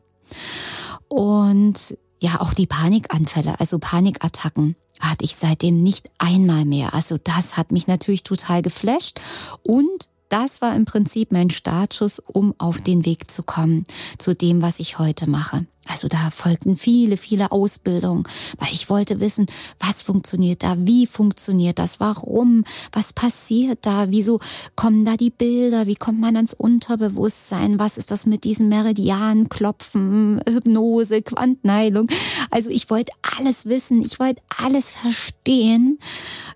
Und 1.12 1.98
ja, 2.20 2.40
auch 2.40 2.54
die 2.54 2.68
Panikanfälle, 2.68 3.60
also 3.60 3.80
Panikattacken 3.80 4.78
hatte 5.02 5.26
ich 5.26 5.36
seitdem 5.36 5.84
nicht 5.84 6.10
einmal 6.20 6.64
mehr. 6.64 6.94
Also 6.94 7.18
das 7.22 7.58
hat 7.58 7.74
mich 7.74 7.88
natürlich 7.88 8.24
total 8.24 8.62
geflasht 8.62 9.20
und 9.62 10.08
das 10.30 10.62
war 10.62 10.74
im 10.74 10.86
Prinzip 10.86 11.34
mein 11.34 11.50
Startschuss, 11.50 12.20
um 12.20 12.56
auf 12.60 12.80
den 12.80 13.06
Weg 13.06 13.30
zu 13.30 13.44
kommen 13.44 13.86
zu 14.20 14.34
dem, 14.34 14.62
was 14.62 14.80
ich 14.80 15.00
heute 15.00 15.30
mache. 15.30 15.66
Also 15.88 16.08
da 16.08 16.30
folgten 16.30 16.76
viele, 16.76 17.18
viele 17.18 17.52
Ausbildungen, 17.52 18.24
weil 18.60 18.72
ich 18.72 18.90
wollte 18.90 19.20
wissen, 19.20 19.48
was 19.80 20.04
funktioniert 20.04 20.62
da, 20.62 20.76
wie 20.78 21.08
funktioniert 21.08 21.80
das, 21.80 22.00
warum, 22.00 22.64
was 22.92 23.14
passiert 23.14 23.80
da, 23.82 24.12
wieso 24.12 24.40
kommen 24.76 25.06
da 25.06 25.18
die 25.18 25.32
Bilder, 25.32 25.88
wie 25.88 25.96
kommt 25.96 26.22
man 26.22 26.36
ans 26.36 26.54
Unterbewusstsein, 26.54 27.80
was 27.80 27.98
ist 27.98 28.12
das 28.12 28.28
mit 28.28 28.44
diesen 28.44 28.70
Meridianen, 28.70 29.50
Klopfen, 29.50 30.40
Hypnose, 30.48 31.24
Quantenheilung. 31.24 32.08
Also 32.52 32.70
ich 32.70 32.90
wollte 32.92 33.12
alles 33.40 33.66
wissen, 33.66 34.04
ich 34.04 34.20
wollte 34.20 34.42
alles 34.56 34.92
verstehen. 34.92 35.98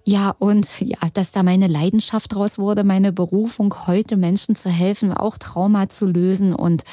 Ja, 0.04 0.36
und 0.38 0.82
ja, 0.82 1.00
dass 1.14 1.32
da 1.32 1.42
meine 1.42 1.68
Leidenschaft 1.68 2.36
draus 2.36 2.60
wurde, 2.60 2.84
meine 2.84 3.12
Berufung, 3.12 3.74
heute 3.88 4.18
Menschen 4.18 4.56
zu 4.56 4.70
helfen, 4.70 5.12
auch 5.12 5.40
Trauma 5.40 5.90
zu 5.90 6.06
lösen 6.06 6.54
und 6.54 6.84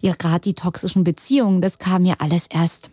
ja, 0.00 0.14
gerade 0.16 0.42
die 0.42 0.54
toxischen 0.54 1.02
Beziehungen, 1.02 1.60
das 1.72 1.78
kam 1.78 2.04
ja 2.04 2.16
alles 2.18 2.48
erst 2.52 2.90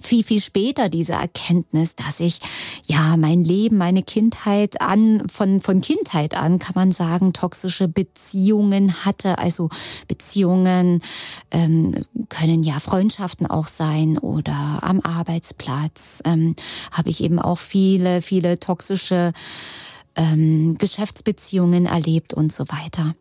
viel, 0.00 0.24
viel 0.24 0.40
später 0.40 0.88
diese 0.88 1.12
Erkenntnis, 1.12 1.94
dass 1.94 2.20
ich 2.20 2.40
ja 2.86 3.16
mein 3.18 3.44
Leben, 3.44 3.76
meine 3.76 4.02
Kindheit 4.02 4.80
an, 4.80 5.28
von, 5.28 5.60
von 5.60 5.80
Kindheit 5.80 6.34
an 6.34 6.58
kann 6.58 6.72
man 6.74 6.92
sagen, 6.92 7.34
toxische 7.34 7.88
Beziehungen 7.88 9.04
hatte. 9.04 9.38
Also 9.38 9.68
Beziehungen 10.08 11.02
ähm, 11.50 11.94
können 12.30 12.62
ja 12.62 12.80
Freundschaften 12.80 13.46
auch 13.46 13.68
sein 13.68 14.18
oder 14.18 14.78
am 14.82 15.00
Arbeitsplatz 15.00 16.22
ähm, 16.24 16.56
habe 16.90 17.10
ich 17.10 17.22
eben 17.22 17.38
auch 17.38 17.58
viele, 17.58 18.22
viele 18.22 18.58
toxische 18.58 19.32
ähm, 20.16 20.76
Geschäftsbeziehungen 20.78 21.84
erlebt 21.86 22.32
und 22.32 22.50
so 22.50 22.64
weiter. 22.68 23.14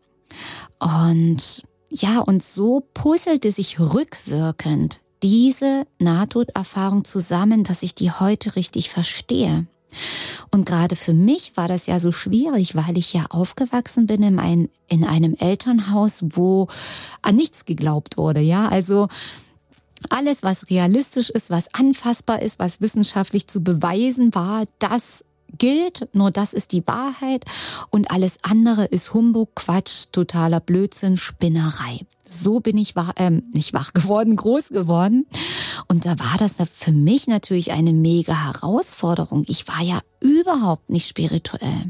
Und 0.80 1.64
ja, 1.90 2.20
und 2.20 2.44
so 2.44 2.88
puzzelte 2.94 3.52
sich 3.52 3.80
rückwirkend 3.80 5.02
diese 5.24 5.86
Nahtoderfahrung 6.00 7.04
zusammen, 7.04 7.64
dass 7.64 7.84
ich 7.84 7.96
die 7.96 8.12
heute 8.12 8.56
richtig 8.56 8.90
verstehe. 8.90 9.66
Und 10.52 10.66
gerade 10.66 10.96
für 10.96 11.14
mich 11.14 11.56
war 11.56 11.68
das 11.68 11.88
ja 11.88 12.00
so 12.00 12.12
schwierig, 12.12 12.76
weil 12.76 12.98
ich 12.98 13.14
ja 13.14 13.26
aufgewachsen 13.30 14.08
bin 14.08 14.24
in 14.24 14.40
einem, 14.40 14.70
in 14.90 15.04
einem 15.04 15.36
Elternhaus, 15.36 16.24
wo 16.24 16.68
an 17.22 17.36
nichts 17.36 17.66
geglaubt 17.66 18.18
wurde. 18.18 18.42
Ja, 18.42 18.68
also 18.68 19.08
alles, 20.10 20.44
was 20.44 20.70
realistisch 20.70 21.30
ist, 21.30 21.50
was 21.50 21.74
anfassbar 21.74 22.42
ist, 22.42 22.60
was 22.60 22.82
wissenschaftlich 22.82 23.48
zu 23.48 23.62
beweisen 23.62 24.36
war, 24.36 24.66
das 24.80 25.24
gilt, 25.58 26.08
nur 26.14 26.32
das 26.32 26.54
ist 26.54 26.72
die 26.72 26.86
Wahrheit 26.88 27.46
und 27.90 28.12
alles 28.12 28.38
andere 28.42 28.86
ist 28.86 29.14
Humbug, 29.14 29.56
Quatsch, 29.56 30.08
totaler 30.12 30.60
Blödsinn, 30.60 31.18
Spinnerei. 31.18 32.02
So 32.30 32.60
bin 32.60 32.78
ich 32.78 32.96
wach, 32.96 33.14
äh, 33.18 33.30
nicht 33.30 33.74
wach 33.74 33.94
geworden, 33.94 34.36
groß 34.36 34.70
geworden. 34.70 35.26
Und 35.88 36.06
da 36.06 36.18
war 36.20 36.38
das 36.38 36.56
für 36.72 36.92
mich 36.92 37.28
natürlich 37.28 37.72
eine 37.72 37.94
mega 37.94 38.46
Herausforderung. 38.46 39.44
Ich 39.48 39.68
war 39.68 39.82
ja 39.82 40.00
überhaupt 40.20 40.90
nicht 40.90 41.08
spirituell. 41.08 41.90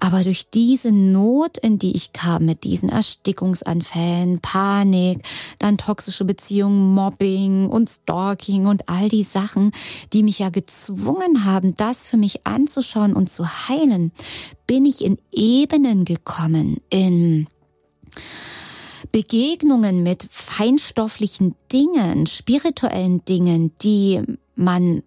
Aber 0.00 0.22
durch 0.22 0.50
diese 0.50 0.92
Not, 0.92 1.58
in 1.58 1.78
die 1.78 1.94
ich 1.94 2.12
kam, 2.12 2.44
mit 2.44 2.64
diesen 2.64 2.88
Erstickungsanfällen, 2.88 4.40
Panik, 4.40 5.22
dann 5.58 5.78
toxische 5.78 6.24
Beziehungen, 6.24 6.94
Mobbing 6.94 7.68
und 7.68 7.88
Stalking 7.88 8.66
und 8.66 8.88
all 8.88 9.08
die 9.08 9.24
Sachen, 9.24 9.72
die 10.12 10.22
mich 10.22 10.38
ja 10.38 10.50
gezwungen 10.50 11.44
haben, 11.44 11.74
das 11.76 12.06
für 12.06 12.16
mich 12.16 12.46
anzuschauen 12.46 13.14
und 13.14 13.28
zu 13.28 13.46
heilen, 13.68 14.12
bin 14.66 14.86
ich 14.86 15.04
in 15.04 15.18
Ebenen 15.32 16.04
gekommen, 16.04 16.78
in 16.90 17.46
Begegnungen 19.12 20.02
mit 20.02 20.26
feinstofflichen 20.30 21.54
Dingen, 21.72 22.26
spirituellen 22.26 23.24
Dingen, 23.24 23.72
die 23.82 24.22
man 24.54 25.02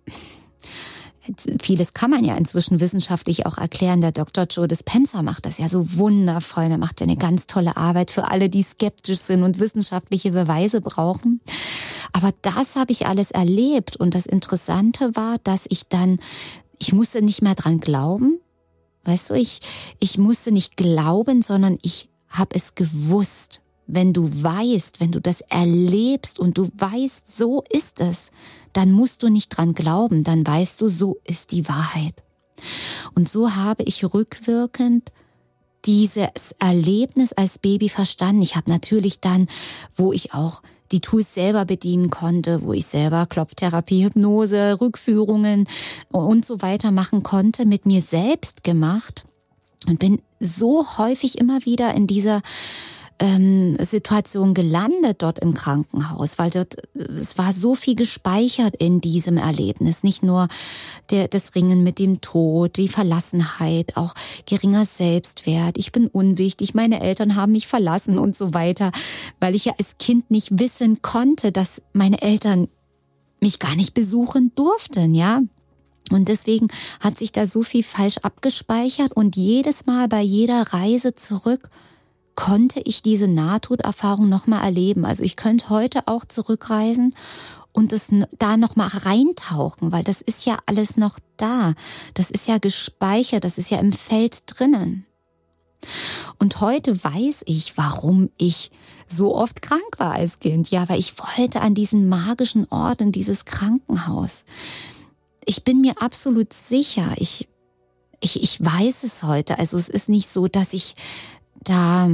Vieles 1.62 1.94
kann 1.94 2.10
man 2.10 2.26
ja 2.26 2.36
inzwischen 2.36 2.80
wissenschaftlich 2.80 3.46
auch 3.46 3.60
erklären. 3.60 4.02
Der 4.02 4.12
Dr. 4.12 4.46
Joe 4.50 4.68
Dispenza 4.68 5.22
macht 5.22 5.46
das 5.46 5.60
ja 5.60 5.70
so 5.70 5.86
wundervoll. 5.94 6.64
Er 6.64 6.80
macht 6.80 7.00
ja 7.00 7.06
eine 7.06 7.16
ganz 7.16 7.46
tolle 7.46 7.78
Arbeit 7.78 8.10
für 8.10 8.32
alle, 8.32 8.50
die 8.50 8.64
skeptisch 8.64 9.20
sind 9.20 9.44
und 9.44 9.60
wissenschaftliche 9.60 10.32
Beweise 10.32 10.82
brauchen. 10.82 11.40
Aber 12.12 12.34
das 12.42 12.76
habe 12.76 12.92
ich 12.92 13.06
alles 13.06 13.30
erlebt. 13.30 13.98
Und 13.98 14.16
das 14.16 14.26
Interessante 14.26 15.16
war, 15.16 15.38
dass 15.44 15.68
ich 15.70 15.88
dann, 15.88 16.18
ich 16.80 16.92
musste 16.92 17.22
nicht 17.22 17.44
mehr 17.44 17.56
dran 17.56 17.80
glauben, 17.80 18.42
Weißt 19.04 19.32
du, 19.32 19.34
ich, 19.34 19.60
ich 20.00 20.18
musste 20.18 20.52
nicht 20.52 20.78
glauben, 20.78 21.42
sondern 21.42 21.78
ich 21.82 22.10
habe 22.30 22.56
es 22.56 22.76
gewusst. 22.76 23.61
Wenn 23.94 24.14
du 24.14 24.30
weißt, 24.44 25.00
wenn 25.00 25.12
du 25.12 25.20
das 25.20 25.42
erlebst 25.42 26.40
und 26.40 26.58
du 26.58 26.70
weißt, 26.78 27.38
so 27.38 27.64
ist 27.70 28.00
es, 28.00 28.32
dann 28.74 28.92
musst 28.92 29.22
du 29.22 29.30
nicht 29.30 29.50
dran 29.50 29.74
glauben, 29.74 30.24
dann 30.24 30.48
weißt 30.48 30.80
du, 30.80 30.88
so 30.88 31.18
ist 31.26 31.52
die 31.52 31.68
Wahrheit. 31.68 32.24
Und 33.16 33.28
so 33.28 33.56
habe 33.56 33.84
ich 33.84 34.14
rückwirkend 34.14 35.12
dieses 35.86 36.54
Erlebnis 36.60 37.34
als 37.34 37.60
Baby 37.60 37.90
verstanden. 37.90 38.42
Ich 38.42 38.56
habe 38.56 38.70
natürlich 38.70 39.20
dann, 39.20 39.48
wo 39.96 40.14
ich 40.14 40.34
auch 40.34 40.62
die 40.92 41.02
Tools 41.02 41.34
selber 41.34 41.66
bedienen 41.66 42.10
konnte, 42.10 42.62
wo 42.64 42.74
ich 42.74 42.86
selber 42.86 43.26
Klopftherapie, 43.26 44.06
Hypnose, 44.06 44.80
Rückführungen 44.80 45.68
und 46.12 46.46
so 46.46 46.62
weiter 46.62 46.92
machen 46.92 47.24
konnte, 47.24 47.66
mit 47.66 47.86
mir 47.86 48.02
selbst 48.02 48.64
gemacht 48.64 49.26
und 49.88 50.00
bin 50.00 50.22
so 50.40 50.98
häufig 50.98 51.38
immer 51.38 51.66
wieder 51.66 51.94
in 51.94 52.08
dieser 52.08 52.42
ähm, 53.22 53.78
Situation 53.78 54.56
gelandet 54.56 55.22
dort 55.22 55.40
im 55.40 55.54
Krankenhaus, 55.54 56.40
weil 56.40 56.50
dort 56.50 56.76
es 56.96 57.38
war 57.38 57.54
so 57.54 57.76
viel 57.76 57.94
gespeichert 57.94 58.76
in 58.76 59.00
diesem 59.00 59.38
Erlebnis, 59.38 60.04
nicht 60.04 60.24
nur 60.24 60.48
der, 61.12 61.28
das 61.28 61.54
Ringen 61.54 61.84
mit 61.84 62.00
dem 62.00 62.20
Tod, 62.22 62.78
die 62.78 62.88
Verlassenheit, 62.88 63.96
auch 63.96 64.16
geringer 64.48 64.86
Selbstwert, 64.86 65.78
ich 65.78 65.92
bin 65.92 66.08
unwichtig, 66.08 66.74
meine 66.74 67.00
Eltern 67.00 67.36
haben 67.36 67.52
mich 67.52 67.68
verlassen 67.68 68.18
und 68.18 68.36
so 68.36 68.56
weiter, 68.56 68.92
weil 69.40 69.54
ich 69.54 69.66
ja 69.66 69.74
als 69.78 70.00
Kind 70.00 70.32
nicht 70.32 70.60
wissen 70.60 71.04
konnte, 71.04 71.52
dass 71.52 71.82
meine 71.94 72.24
Eltern 72.24 72.70
mich 73.40 73.60
gar 73.60 73.76
nicht 73.76 73.94
besuchen 73.94 74.52
durften, 74.56 75.14
ja. 75.14 75.42
Und 76.10 76.28
deswegen 76.28 76.68
hat 77.00 77.20
sich 77.20 77.32
da 77.32 77.46
so 77.46 77.62
viel 77.62 77.84
falsch 77.84 78.18
abgespeichert 78.18 79.14
und 79.14 79.36
jedes 79.36 79.86
Mal 79.86 80.08
bei 80.08 80.22
jeder 80.22 80.74
Reise 80.74 81.14
zurück 81.14 81.70
konnte 82.36 82.82
ich 82.82 83.02
diese 83.02 83.28
Nahtoderfahrung 83.28 84.30
nochmal 84.30 84.64
erleben. 84.64 85.06
Also 85.06 85.24
ich 85.24 85.36
könnte 85.36 85.70
heute 85.70 86.08
auch 86.08 86.26
zurückreisen 86.26 87.16
und 87.74 87.94
es 87.94 88.10
da 88.38 88.58
nochmal 88.58 88.90
reintauchen, 88.90 89.92
weil 89.92 90.04
das 90.04 90.22
ist 90.22 90.46
ja 90.46 90.58
alles 90.66 90.98
noch 90.98 91.20
da. 91.38 91.74
Das 92.14 92.32
ist 92.32 92.48
ja 92.48 92.58
gespeichert, 92.58 93.44
das 93.44 93.58
ist 93.58 93.72
ja 93.72 93.80
im 93.80 93.94
Feld 93.94 94.44
drinnen. 94.48 95.06
Und 96.38 96.62
heute 96.62 97.04
weiß 97.04 97.42
ich, 97.46 97.78
warum 97.78 98.30
ich 98.38 98.70
so 99.08 99.36
oft 99.36 99.62
krank 99.62 99.98
war 99.98 100.14
als 100.14 100.40
Kind. 100.40 100.70
Ja, 100.72 100.88
weil 100.90 101.00
ich 101.00 101.14
wollte 101.18 101.62
an 101.62 101.74
diesen 101.74 102.08
magischen 102.08 102.68
Ort, 102.70 103.02
in 103.02 103.12
dieses 103.12 103.46
Krankenhaus. 103.46 104.44
Ich 105.46 105.64
bin 105.64 105.82
mir 105.82 106.02
absolut 106.02 106.54
sicher, 106.54 107.14
ich, 107.18 107.48
ich, 108.20 108.44
ich 108.44 108.64
weiß 108.64 109.04
es 109.04 109.24
heute. 109.24 109.58
Also 109.58 109.78
es 109.78 109.90
ist 109.90 110.08
nicht 110.08 110.32
so, 110.32 110.48
dass 110.48 110.74
ich 110.74 110.96
da 111.64 112.10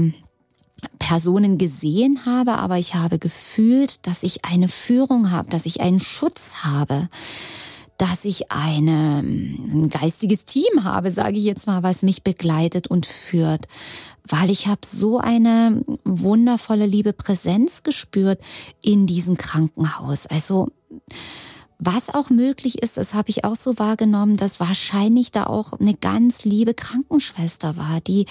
Personen 1.00 1.58
gesehen 1.58 2.26
habe, 2.26 2.54
aber 2.54 2.78
ich 2.78 2.96
habe 2.96 3.20
gefühlt, 3.20 4.06
dass 4.06 4.24
ich 4.24 4.46
eine 4.46 4.68
Führung 4.68 5.32
habe, 5.32 5.50
dass 5.50 5.66
ich 5.66 5.82
einen 5.82 6.00
Schutz 6.00 6.64
habe, 6.64 7.10
dass 7.98 8.26
ich 8.26 8.52
eine, 8.52 9.20
ein 9.20 9.90
geistiges 9.90 10.46
Team 10.46 10.84
habe, 10.84 11.12
sage 11.12 11.38
ich 11.38 11.44
jetzt 11.44 11.66
mal, 11.66 11.82
was 11.82 12.04
mich 12.04 12.24
begleitet 12.24 12.88
und 12.88 13.06
führt, 13.06 13.68
weil 14.28 14.52
ich 14.52 14.68
habe 14.68 14.82
so 14.86 15.18
eine 15.18 15.82
wundervolle 16.04 16.86
liebe 16.86 17.14
Präsenz 17.14 17.82
gespürt 17.84 18.40
in 18.82 19.08
diesem 19.08 19.38
Krankenhaus. 19.38 20.28
Also 20.28 20.68
was 21.80 22.14
auch 22.14 22.30
möglich 22.30 22.82
ist, 22.82 22.98
das 22.98 23.14
habe 23.14 23.30
ich 23.30 23.46
auch 23.46 23.56
so 23.56 23.80
wahrgenommen, 23.80 24.38
dass 24.38 24.60
wahrscheinlich 24.60 25.32
da 25.32 25.46
auch 25.46 25.74
eine 25.74 25.94
ganz 25.94 26.44
liebe 26.44 26.74
Krankenschwester 26.74 27.78
war, 27.78 28.02
die 28.02 28.26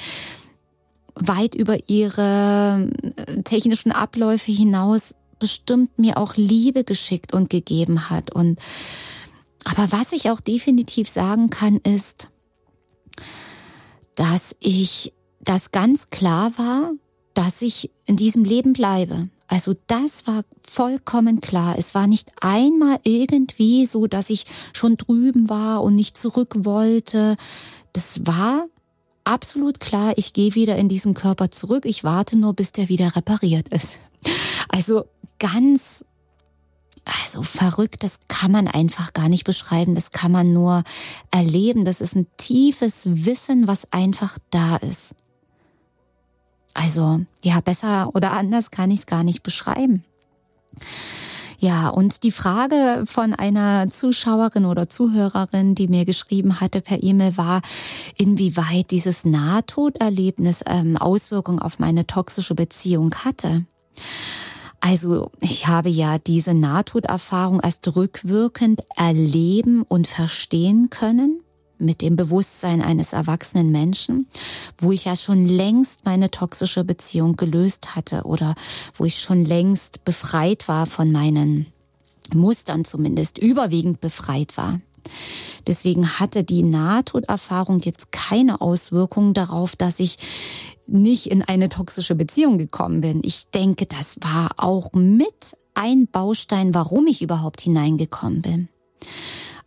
weit 1.16 1.54
über 1.54 1.88
ihre 1.88 2.88
äh, 3.16 3.42
technischen 3.42 3.92
Abläufe 3.92 4.52
hinaus 4.52 5.14
bestimmt 5.38 5.99
mir 5.99 6.16
auch 6.16 6.37
Liebe 6.37 6.85
geschickt 6.85 7.35
und 7.35 7.50
gegeben 7.50 8.08
hat. 8.08 8.35
Und 8.35 8.58
aber 9.64 9.90
was 9.90 10.12
ich 10.12 10.31
auch 10.31 10.40
definitiv 10.40 11.09
sagen 11.09 11.50
kann, 11.50 11.79
ist, 11.79 12.31
dass 14.14 14.55
ich, 14.61 15.12
das 15.40 15.72
ganz 15.72 16.11
klar 16.11 16.52
war, 16.57 16.92
dass 17.35 17.62
ich 17.62 17.90
in 18.07 18.16
diesem 18.16 18.44
Leben 18.44 18.72
bleibe. 18.72 19.29
Also 19.48 19.74
das 19.87 20.26
war 20.26 20.44
vollkommen 20.61 21.40
klar. 21.40 21.76
Es 21.79 21.94
war 21.94 22.07
nicht 22.07 22.33
einmal 22.40 22.98
irgendwie 23.05 23.87
so, 23.87 24.07
dass 24.07 24.31
ich 24.31 24.44
schon 24.72 24.96
drüben 24.96 25.48
war 25.48 25.83
und 25.83 25.94
nicht 25.94 26.16
zurück 26.16 26.55
wollte. 26.64 27.37
Das 27.92 28.26
war 28.26 28.66
absolut 29.27 29.81
klar, 29.81 30.15
ich 30.17 30.33
gehe 30.33 30.55
wieder 30.55 30.77
in 30.77 30.89
diesen 30.89 31.15
Körper 31.15 31.51
zurück. 31.51 31.85
Ich 31.85 32.05
warte 32.05 32.39
nur, 32.39 32.55
bis 32.55 32.73
der 32.73 32.89
wieder 32.89 33.17
repariert 33.17 33.69
ist. 33.69 33.99
Also 34.69 35.05
ganz, 35.39 36.05
also 37.05 37.43
verrückt, 37.43 38.03
das 38.03 38.21
kann 38.29 38.51
man 38.53 38.69
einfach 38.69 39.12
gar 39.12 39.29
nicht 39.29 39.45
beschreiben. 39.45 39.95
Das 39.95 40.11
kann 40.11 40.33
man 40.33 40.53
nur 40.53 40.85
erleben. 41.31 41.85
Das 41.85 42.01
ist 42.01 42.15
ein 42.15 42.27
tiefes 42.37 43.03
Wissen, 43.05 43.69
was 43.69 43.93
einfach 43.93 44.39
da 44.51 44.77
ist. 44.77 45.15
Also, 46.75 47.21
ja, 47.43 47.61
besser 47.61 48.11
oder 48.15 48.33
anders 48.33 48.71
kann 48.71 48.91
ich 48.91 49.01
es 49.01 49.07
gar 49.07 49.25
nicht 49.25 49.43
beschreiben. 49.43 50.05
Ja, 51.66 51.88
und 51.88 52.22
die 52.22 52.31
Frage 52.31 53.02
von 53.07 53.35
einer 53.35 53.90
Zuschauerin 53.90 54.66
oder 54.66 54.88
Zuhörerin, 54.88 55.74
die 55.74 55.88
mir 55.88 56.05
geschrieben 56.05 56.61
hatte 56.61 56.81
per 56.81 57.02
E-Mail, 57.02 57.37
war, 57.37 57.61
inwieweit 58.16 58.92
dieses 58.92 59.24
Nahtoderlebnis 59.24 60.62
ähm, 60.64 60.96
Auswirkungen 60.96 61.59
auf 61.59 61.81
meine 61.81 62.07
toxische 62.07 62.55
Beziehung 62.55 63.12
hatte. 63.16 63.66
Also 64.79 65.33
ich 65.40 65.66
habe 65.66 65.88
ja 65.88 66.18
diese 66.18 66.55
Nahtoderfahrung 66.55 67.59
erst 67.59 67.96
rückwirkend 67.96 68.83
erleben 68.94 69.83
und 69.83 70.07
verstehen 70.07 70.88
können 70.88 71.40
mit 71.79 72.01
dem 72.03 72.17
Bewusstsein 72.17 72.83
eines 72.83 73.12
erwachsenen 73.12 73.71
Menschen, 73.71 74.27
wo 74.79 74.93
ich 74.93 75.05
ja 75.05 75.17
schon 75.17 75.47
längst 75.47 76.05
meine 76.05 76.31
toxische 76.31 76.85
Beziehung 76.85 77.37
gelöst 77.37 77.97
hatte 77.97 78.23
oder 78.25 78.55
wo 78.95 79.05
ich 79.05 79.21
schon 79.21 79.45
längst 79.45 80.05
befreit 80.05 80.69
war 80.69 80.87
von 80.87 81.12
meinen 81.12 81.67
Mustern 82.35 82.85
zumindest, 82.85 83.39
überwiegend 83.39 84.01
befreit 84.01 84.57
war. 84.57 84.81
Deswegen 85.67 86.19
hatte 86.19 86.45
die 86.45 86.62
Nahtoderfahrung 86.62 87.81
jetzt 87.81 88.12
keine 88.12 88.61
Auswirkungen 88.61 89.35
darauf, 89.35 89.77
dass 89.77 90.01
ich 90.01 90.19
nicht 90.87 91.27
in 91.27 91.43
eine 91.43 91.69
toxische 91.69 92.15
Beziehung 92.15 92.59
gekommen 92.59 93.01
bin. 93.01 93.21
Ich 93.25 93.49
denke, 93.51 93.87
das 93.87 94.17
war 94.21 94.51
auch 94.57 94.93
mit 94.93 95.57
ein 95.75 96.07
Baustein, 96.07 96.75
warum 96.75 97.07
ich 97.07 97.23
überhaupt 97.23 97.61
hineingekommen 97.61 98.43
bin. 98.43 98.69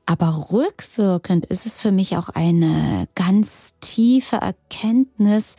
Aber 0.10 0.48
rückwirkend 0.52 1.46
ist 1.46 1.68
es 1.68 1.80
für 1.80 1.92
mich 1.92 2.18
auch 2.18 2.30
eine 2.30 3.08
ganz 3.14 3.76
tiefe 3.80 4.38
Erkenntnis, 4.38 5.56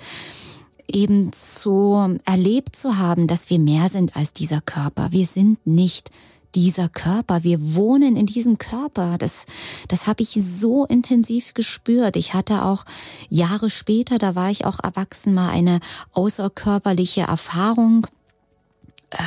eben 0.88 1.32
zu 1.32 2.18
erlebt 2.24 2.74
zu 2.74 2.98
haben, 2.98 3.28
dass 3.28 3.48
wir 3.48 3.60
mehr 3.60 3.88
sind 3.88 4.16
als 4.16 4.32
dieser 4.32 4.60
Körper. 4.60 5.12
Wir 5.12 5.26
sind 5.26 5.64
nicht 5.68 6.10
dieser 6.56 6.88
Körper. 6.88 7.44
Wir 7.44 7.76
wohnen 7.76 8.16
in 8.16 8.26
diesem 8.26 8.58
Körper. 8.58 9.18
Das, 9.18 9.46
das 9.86 10.08
habe 10.08 10.24
ich 10.24 10.30
so 10.30 10.84
intensiv 10.84 11.54
gespürt. 11.54 12.16
Ich 12.16 12.34
hatte 12.34 12.64
auch 12.64 12.84
Jahre 13.28 13.70
später, 13.70 14.18
da 14.18 14.34
war 14.34 14.50
ich 14.50 14.64
auch 14.64 14.80
erwachsen, 14.82 15.32
mal 15.32 15.50
eine 15.50 15.78
außerkörperliche 16.10 17.20
Erfahrung. 17.20 18.04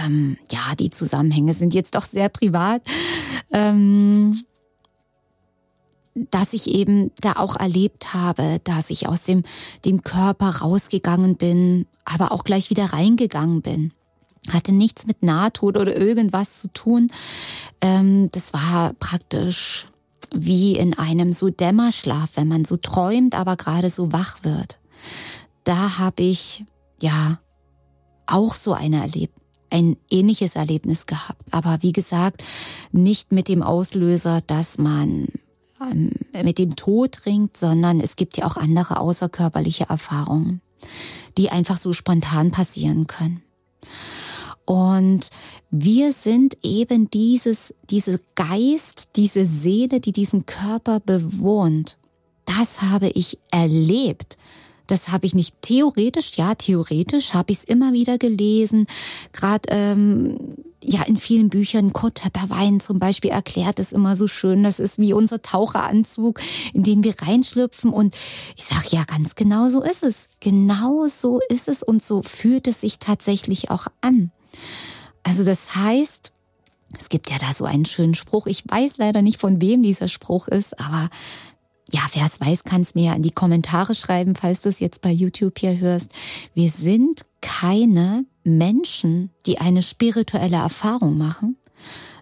Ähm, 0.03 0.35
ja, 0.51 0.75
die 0.77 0.89
Zusammenhänge 0.89 1.53
sind 1.53 1.73
jetzt 1.73 1.95
doch 1.95 2.03
sehr 2.03 2.27
privat. 2.27 2.81
Ähm, 3.53 4.37
dass 6.15 6.53
ich 6.53 6.69
eben 6.69 7.11
da 7.21 7.33
auch 7.33 7.55
erlebt 7.55 8.13
habe, 8.13 8.59
dass 8.63 8.89
ich 8.89 9.07
aus 9.07 9.23
dem, 9.23 9.43
dem 9.85 10.01
Körper 10.03 10.57
rausgegangen 10.57 11.35
bin, 11.35 11.87
aber 12.05 12.31
auch 12.31 12.43
gleich 12.43 12.69
wieder 12.69 12.85
reingegangen 12.85 13.61
bin. 13.61 13.91
Hatte 14.49 14.73
nichts 14.73 15.07
mit 15.07 15.23
Nahtod 15.23 15.77
oder 15.77 15.95
irgendwas 15.95 16.61
zu 16.61 16.67
tun. 16.73 17.11
Ähm, 17.81 18.29
das 18.31 18.53
war 18.53 18.93
praktisch 18.93 19.87
wie 20.35 20.75
in 20.75 20.97
einem 20.97 21.31
so 21.31 21.49
Dämmerschlaf, 21.49 22.31
wenn 22.35 22.47
man 22.47 22.65
so 22.65 22.77
träumt, 22.77 23.35
aber 23.35 23.55
gerade 23.55 23.89
so 23.89 24.11
wach 24.11 24.43
wird. 24.43 24.79
Da 25.63 25.97
habe 25.97 26.23
ich 26.23 26.65
ja 27.01 27.39
auch 28.25 28.53
so 28.53 28.73
eine 28.73 29.01
erlebt 29.01 29.33
ein 29.73 29.97
ähnliches 30.11 30.55
Erlebnis 30.55 31.07
gehabt. 31.07 31.41
Aber 31.51 31.79
wie 31.81 31.93
gesagt, 31.93 32.43
nicht 32.91 33.31
mit 33.31 33.47
dem 33.47 33.63
Auslöser, 33.63 34.41
dass 34.45 34.77
man 34.77 35.27
mit 36.43 36.57
dem 36.57 36.75
Tod 36.75 37.25
ringt, 37.25 37.57
sondern 37.57 37.99
es 37.99 38.15
gibt 38.15 38.37
ja 38.37 38.45
auch 38.45 38.57
andere 38.57 38.99
außerkörperliche 38.99 39.85
Erfahrungen, 39.89 40.61
die 41.37 41.49
einfach 41.49 41.77
so 41.77 41.93
spontan 41.93 42.51
passieren 42.51 43.07
können. 43.07 43.41
Und 44.65 45.29
wir 45.71 46.13
sind 46.13 46.57
eben 46.63 47.09
dieses, 47.09 47.73
diese 47.89 48.21
Geist, 48.35 49.09
diese 49.17 49.45
Seele, 49.45 49.99
die 49.99 50.13
diesen 50.13 50.45
Körper 50.45 50.99
bewohnt. 50.99 51.97
das 52.45 52.81
habe 52.81 53.09
ich 53.09 53.39
erlebt. 53.51 54.37
Das 54.87 55.09
habe 55.09 55.25
ich 55.25 55.33
nicht 55.33 55.61
theoretisch, 55.61 56.37
ja, 56.37 56.55
theoretisch 56.55 57.33
habe 57.33 57.53
ich 57.53 57.59
es 57.59 57.63
immer 57.63 57.93
wieder 57.93 58.17
gelesen. 58.17 58.85
Gerade 59.31 59.69
ähm, 59.69 60.37
ja 60.83 61.03
in 61.03 61.17
vielen 61.17 61.49
Büchern, 61.49 61.93
Kurt 61.93 62.15
Töpperwein 62.15 62.79
zum 62.79 62.99
Beispiel 62.99 63.31
erklärt 63.31 63.79
es 63.79 63.91
immer 63.91 64.15
so 64.15 64.27
schön. 64.27 64.63
Das 64.63 64.79
ist 64.79 64.99
wie 64.99 65.13
unser 65.13 65.41
Taucheranzug, 65.41 66.39
in 66.73 66.83
den 66.83 67.03
wir 67.03 67.13
reinschlüpfen. 67.19 67.91
Und 67.91 68.15
ich 68.55 68.63
sage, 68.63 68.87
ja, 68.89 69.03
ganz 69.03 69.35
genau 69.35 69.69
so 69.69 69.81
ist 69.81 70.03
es. 70.03 70.27
Genau 70.39 71.07
so 71.07 71.39
ist 71.49 71.67
es 71.67 71.83
und 71.83 72.03
so 72.03 72.21
fühlt 72.21 72.67
es 72.67 72.81
sich 72.81 72.99
tatsächlich 72.99 73.71
auch 73.71 73.87
an. 74.01 74.31
Also 75.23 75.43
das 75.43 75.75
heißt, 75.75 76.31
es 76.97 77.09
gibt 77.09 77.29
ja 77.29 77.37
da 77.39 77.53
so 77.53 77.65
einen 77.65 77.85
schönen 77.85 78.13
Spruch. 78.13 78.47
Ich 78.47 78.63
weiß 78.67 78.97
leider 78.97 79.21
nicht, 79.21 79.39
von 79.39 79.61
wem 79.61 79.81
dieser 79.81 80.07
Spruch 80.07 80.47
ist, 80.47 80.79
aber 80.79 81.09
ja, 81.91 82.01
wer 82.13 82.25
es 82.25 82.39
weiß, 82.39 82.63
kann 82.63 82.81
es 82.81 82.95
mir 82.95 83.05
ja 83.05 83.13
in 83.13 83.21
die 83.21 83.31
Kommentare 83.31 83.93
schreiben, 83.93 84.35
falls 84.35 84.61
du 84.61 84.69
es 84.69 84.79
jetzt 84.79 85.01
bei 85.01 85.11
YouTube 85.11 85.59
hier 85.59 85.79
hörst. 85.79 86.11
Wir 86.53 86.69
sind 86.69 87.25
keine 87.41 88.25
Menschen, 88.43 89.29
die 89.45 89.59
eine 89.59 89.81
spirituelle 89.81 90.57
Erfahrung 90.57 91.17
machen, 91.17 91.57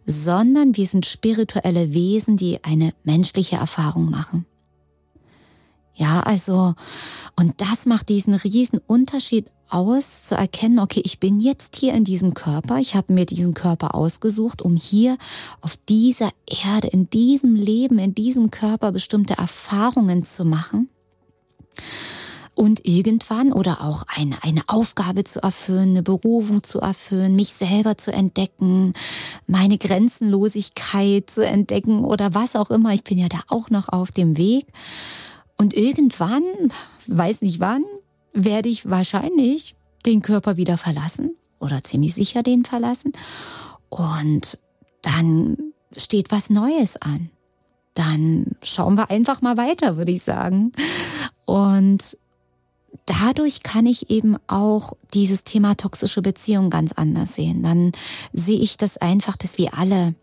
sondern 0.06 0.76
wir 0.76 0.86
sind 0.86 1.06
spirituelle 1.06 1.94
Wesen, 1.94 2.38
die 2.38 2.64
eine 2.64 2.94
menschliche 3.04 3.58
Erfahrung 3.58 4.10
machen. 4.10 4.46
Ja, 5.94 6.22
also, 6.22 6.74
und 7.36 7.60
das 7.62 7.86
macht 7.86 8.10
diesen 8.10 8.34
riesen 8.34 8.80
Unterschied 8.80 9.52
aus, 9.70 10.24
zu 10.24 10.36
erkennen, 10.36 10.80
okay, 10.80 11.02
ich 11.06 11.20
bin 11.20 11.40
jetzt 11.40 11.76
hier 11.76 11.94
in 11.94 12.04
diesem 12.04 12.34
Körper, 12.34 12.78
ich 12.78 12.96
habe 12.96 13.14
mir 13.14 13.26
diesen 13.26 13.54
Körper 13.54 13.96
ausgesucht, 13.96 14.62
um 14.62 14.76
hier 14.76 15.18
auf 15.62 15.78
dieser 15.78 16.30
Erde, 16.66 16.88
in 16.88 17.10
diesem 17.10 17.56
Leben, 17.56 18.00
in 18.00 18.16
diesem 18.16 18.52
Körper 18.52 18.92
bestimmte 18.92 19.38
Erfahrungen 19.38 20.24
zu 20.24 20.44
machen 20.44 20.90
und 22.54 22.86
irgendwann 22.86 23.54
oder 23.54 23.82
auch 23.82 24.04
eine, 24.16 24.36
eine 24.44 24.62
Aufgabe 24.68 25.24
zu 25.24 25.42
erfüllen, 25.42 25.92
eine 25.92 26.04
Berufung 26.04 26.64
zu 26.64 26.80
erfüllen, 26.80 27.36
mich 27.36 27.50
selber 27.54 27.98
zu 27.98 28.12
entdecken, 28.12 28.94
meine 29.48 29.78
Grenzenlosigkeit 29.78 31.30
zu 31.30 31.46
entdecken 31.46 32.04
oder 32.04 32.34
was 32.34 32.56
auch 32.56 32.70
immer. 32.70 32.94
Ich 32.94 33.04
bin 33.04 33.18
ja 33.18 33.30
da 33.30 33.40
auch 33.48 33.70
noch 33.70 33.90
auf 33.90 34.12
dem 34.12 34.38
Weg. 34.38 34.68
Und 35.58 35.74
irgendwann, 35.76 36.44
weiß 37.08 37.42
nicht 37.42 37.60
wann, 37.60 37.84
werde 38.34 38.70
ich 38.70 38.90
wahrscheinlich 38.90 39.76
den 40.06 40.22
Körper 40.22 40.58
wieder 40.58 40.78
verlassen 40.78 41.36
oder 41.60 41.84
ziemlich 41.84 42.14
sicher 42.16 42.44
den 42.44 42.66
verlassen. 42.66 43.14
Und 43.90 44.60
dann 45.02 45.58
steht 45.96 46.32
was 46.32 46.50
Neues 46.50 46.98
an. 46.98 47.30
Dann 47.94 48.56
schauen 48.64 48.96
wir 48.96 49.10
einfach 49.10 49.42
mal 49.42 49.58
weiter, 49.58 49.98
würde 49.98 50.12
ich 50.12 50.24
sagen. 50.24 50.72
Und 51.46 52.18
dadurch 53.06 53.64
kann 53.64 53.86
ich 53.86 54.10
eben 54.10 54.38
auch 54.48 54.94
dieses 55.14 55.44
Thema 55.44 55.76
toxische 55.76 56.22
Beziehung 56.22 56.70
ganz 56.70 56.92
anders 56.94 57.36
sehen. 57.36 57.64
Dann 57.64 57.92
sehe 58.34 58.60
ich 58.60 58.78
das 58.78 58.98
einfach, 58.98 59.38
dass 59.38 59.58
wir 59.58 59.78
alle 59.78 60.16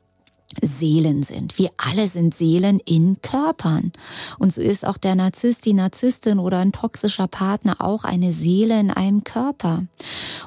Seelen 0.62 1.22
sind. 1.22 1.58
Wir 1.58 1.70
alle 1.76 2.08
sind 2.08 2.34
Seelen 2.34 2.80
in 2.80 3.20
Körpern. 3.20 3.92
Und 4.38 4.52
so 4.52 4.62
ist 4.62 4.86
auch 4.86 4.96
der 4.96 5.14
Narzisst, 5.14 5.66
die 5.66 5.74
Narzisstin 5.74 6.38
oder 6.38 6.58
ein 6.58 6.72
toxischer 6.72 7.28
Partner 7.28 7.76
auch 7.80 8.04
eine 8.04 8.32
Seele 8.32 8.80
in 8.80 8.90
einem 8.90 9.24
Körper. 9.24 9.84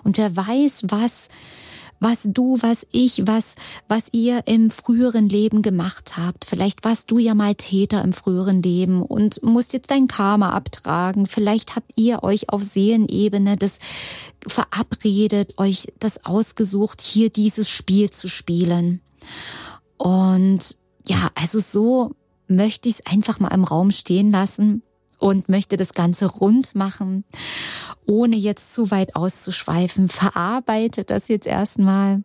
Und 0.03 0.17
wer 0.17 0.36
weiß, 0.36 0.86
was 0.88 1.27
was 2.01 2.23
du, 2.25 2.57
was 2.61 2.85
ich, 2.91 3.25
was, 3.27 3.55
was 3.87 4.09
ihr 4.11 4.47
im 4.47 4.71
früheren 4.71 5.29
Leben 5.29 5.61
gemacht 5.61 6.17
habt. 6.17 6.43
Vielleicht 6.45 6.83
warst 6.83 7.11
du 7.11 7.19
ja 7.19 7.35
mal 7.35 7.53
Täter 7.55 8.03
im 8.03 8.11
früheren 8.11 8.61
Leben 8.61 9.03
und 9.03 9.41
musst 9.43 9.71
jetzt 9.71 9.91
dein 9.91 10.07
Karma 10.07 10.49
abtragen. 10.49 11.27
Vielleicht 11.27 11.75
habt 11.75 11.93
ihr 11.95 12.23
euch 12.23 12.49
auf 12.49 12.63
Seelenebene 12.63 13.55
das 13.55 13.77
verabredet, 14.47 15.53
euch 15.57 15.93
das 15.99 16.25
ausgesucht, 16.25 17.01
hier 17.01 17.29
dieses 17.29 17.69
Spiel 17.69 18.09
zu 18.09 18.27
spielen. 18.27 19.01
Und 19.97 20.77
ja, 21.07 21.29
also 21.35 21.59
so 21.59 22.15
möchte 22.47 22.89
ich 22.89 22.95
es 22.95 23.05
einfach 23.05 23.39
mal 23.39 23.53
im 23.53 23.63
Raum 23.63 23.91
stehen 23.91 24.31
lassen 24.31 24.81
und 25.21 25.49
möchte 25.49 25.77
das 25.77 25.93
Ganze 25.93 26.25
rund 26.25 26.75
machen, 26.75 27.23
ohne 28.05 28.36
jetzt 28.36 28.73
zu 28.73 28.91
weit 28.91 29.15
auszuschweifen. 29.15 30.10
Verarbeite 30.10 31.03
das 31.03 31.27
jetzt 31.27 31.47
erstmal. 31.47 32.23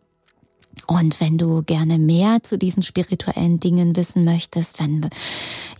Und 0.87 1.19
wenn 1.21 1.37
du 1.37 1.63
gerne 1.63 1.97
mehr 1.97 2.43
zu 2.43 2.57
diesen 2.57 2.83
spirituellen 2.83 3.59
Dingen 3.59 3.95
wissen 3.95 4.23
möchtest, 4.23 4.79
wenn, 4.79 5.09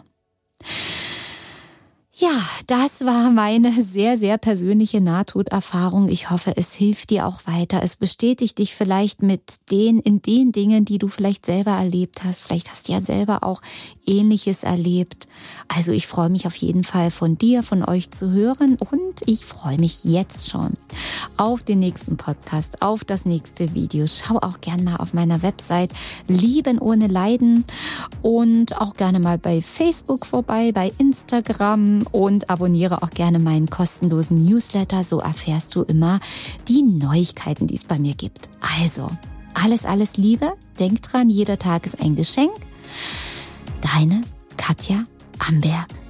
ja, 2.17 2.29
das 2.67 3.03
war 3.03 3.29
meine 3.29 3.73
sehr, 3.81 4.17
sehr 4.17 4.37
persönliche 4.37 5.01
Nahtoderfahrung. 5.01 6.07
Ich 6.07 6.29
hoffe, 6.29 6.53
es 6.55 6.73
hilft 6.73 7.09
dir 7.09 7.27
auch 7.27 7.41
weiter. 7.45 7.83
Es 7.83 7.97
bestätigt 7.97 8.57
dich 8.57 8.73
vielleicht 8.73 9.21
mit 9.21 9.41
den, 9.69 9.99
in 9.99 10.21
den 10.21 10.53
Dingen, 10.53 10.85
die 10.85 10.97
du 10.97 11.09
vielleicht 11.09 11.45
selber 11.45 11.71
erlebt 11.71 12.23
hast. 12.23 12.41
Vielleicht 12.41 12.71
hast 12.71 12.87
du 12.87 12.93
ja 12.93 13.01
selber 13.01 13.43
auch 13.43 13.61
Ähnliches 14.05 14.63
erlebt. 14.63 15.27
Also 15.67 15.91
ich 15.91 16.07
freue 16.07 16.29
mich 16.29 16.47
auf 16.47 16.55
jeden 16.55 16.85
Fall 16.85 17.11
von 17.11 17.37
dir, 17.37 17.63
von 17.63 17.83
euch 17.83 18.11
zu 18.11 18.31
hören 18.31 18.77
und 18.77 19.21
ich 19.25 19.43
freue 19.43 19.77
mich 19.77 20.05
jetzt 20.05 20.49
schon 20.49 20.71
auf 21.35 21.63
den 21.63 21.79
nächsten 21.79 22.15
Podcast, 22.15 22.81
auf 22.81 23.03
das 23.03 23.25
nächste 23.25 23.73
Video. 23.73 24.05
Schau 24.07 24.37
auch 24.37 24.61
gerne 24.61 24.83
mal 24.83 24.95
auf 24.97 25.13
meiner 25.13 25.41
Website 25.41 25.91
Lieben 26.29 26.79
ohne 26.79 27.07
Leiden 27.07 27.65
und 28.21 28.79
auch 28.79 28.93
gerne 28.93 29.19
mal 29.19 29.37
bei 29.37 29.61
Facebook 29.61 30.25
vorbei, 30.25 30.71
bei 30.71 30.93
Und 32.11 32.49
abonniere 32.49 33.03
auch 33.03 33.09
gerne 33.09 33.39
meinen 33.39 33.69
kostenlosen 33.69 34.43
Newsletter. 34.43 35.03
So 35.03 35.19
erfährst 35.19 35.75
du 35.75 35.83
immer 35.83 36.19
die 36.67 36.83
Neuigkeiten, 36.83 37.67
die 37.67 37.75
es 37.75 37.83
bei 37.83 37.99
mir 37.99 38.15
gibt. 38.15 38.49
Also, 38.81 39.09
alles, 39.53 39.85
alles 39.85 40.17
Liebe. 40.17 40.53
Denk 40.79 41.01
dran, 41.01 41.29
jeder 41.29 41.57
Tag 41.57 41.85
ist 41.85 42.01
ein 42.01 42.15
Geschenk. 42.15 42.51
Deine 43.81 44.21
Katja 44.57 45.03
Amberg. 45.39 46.04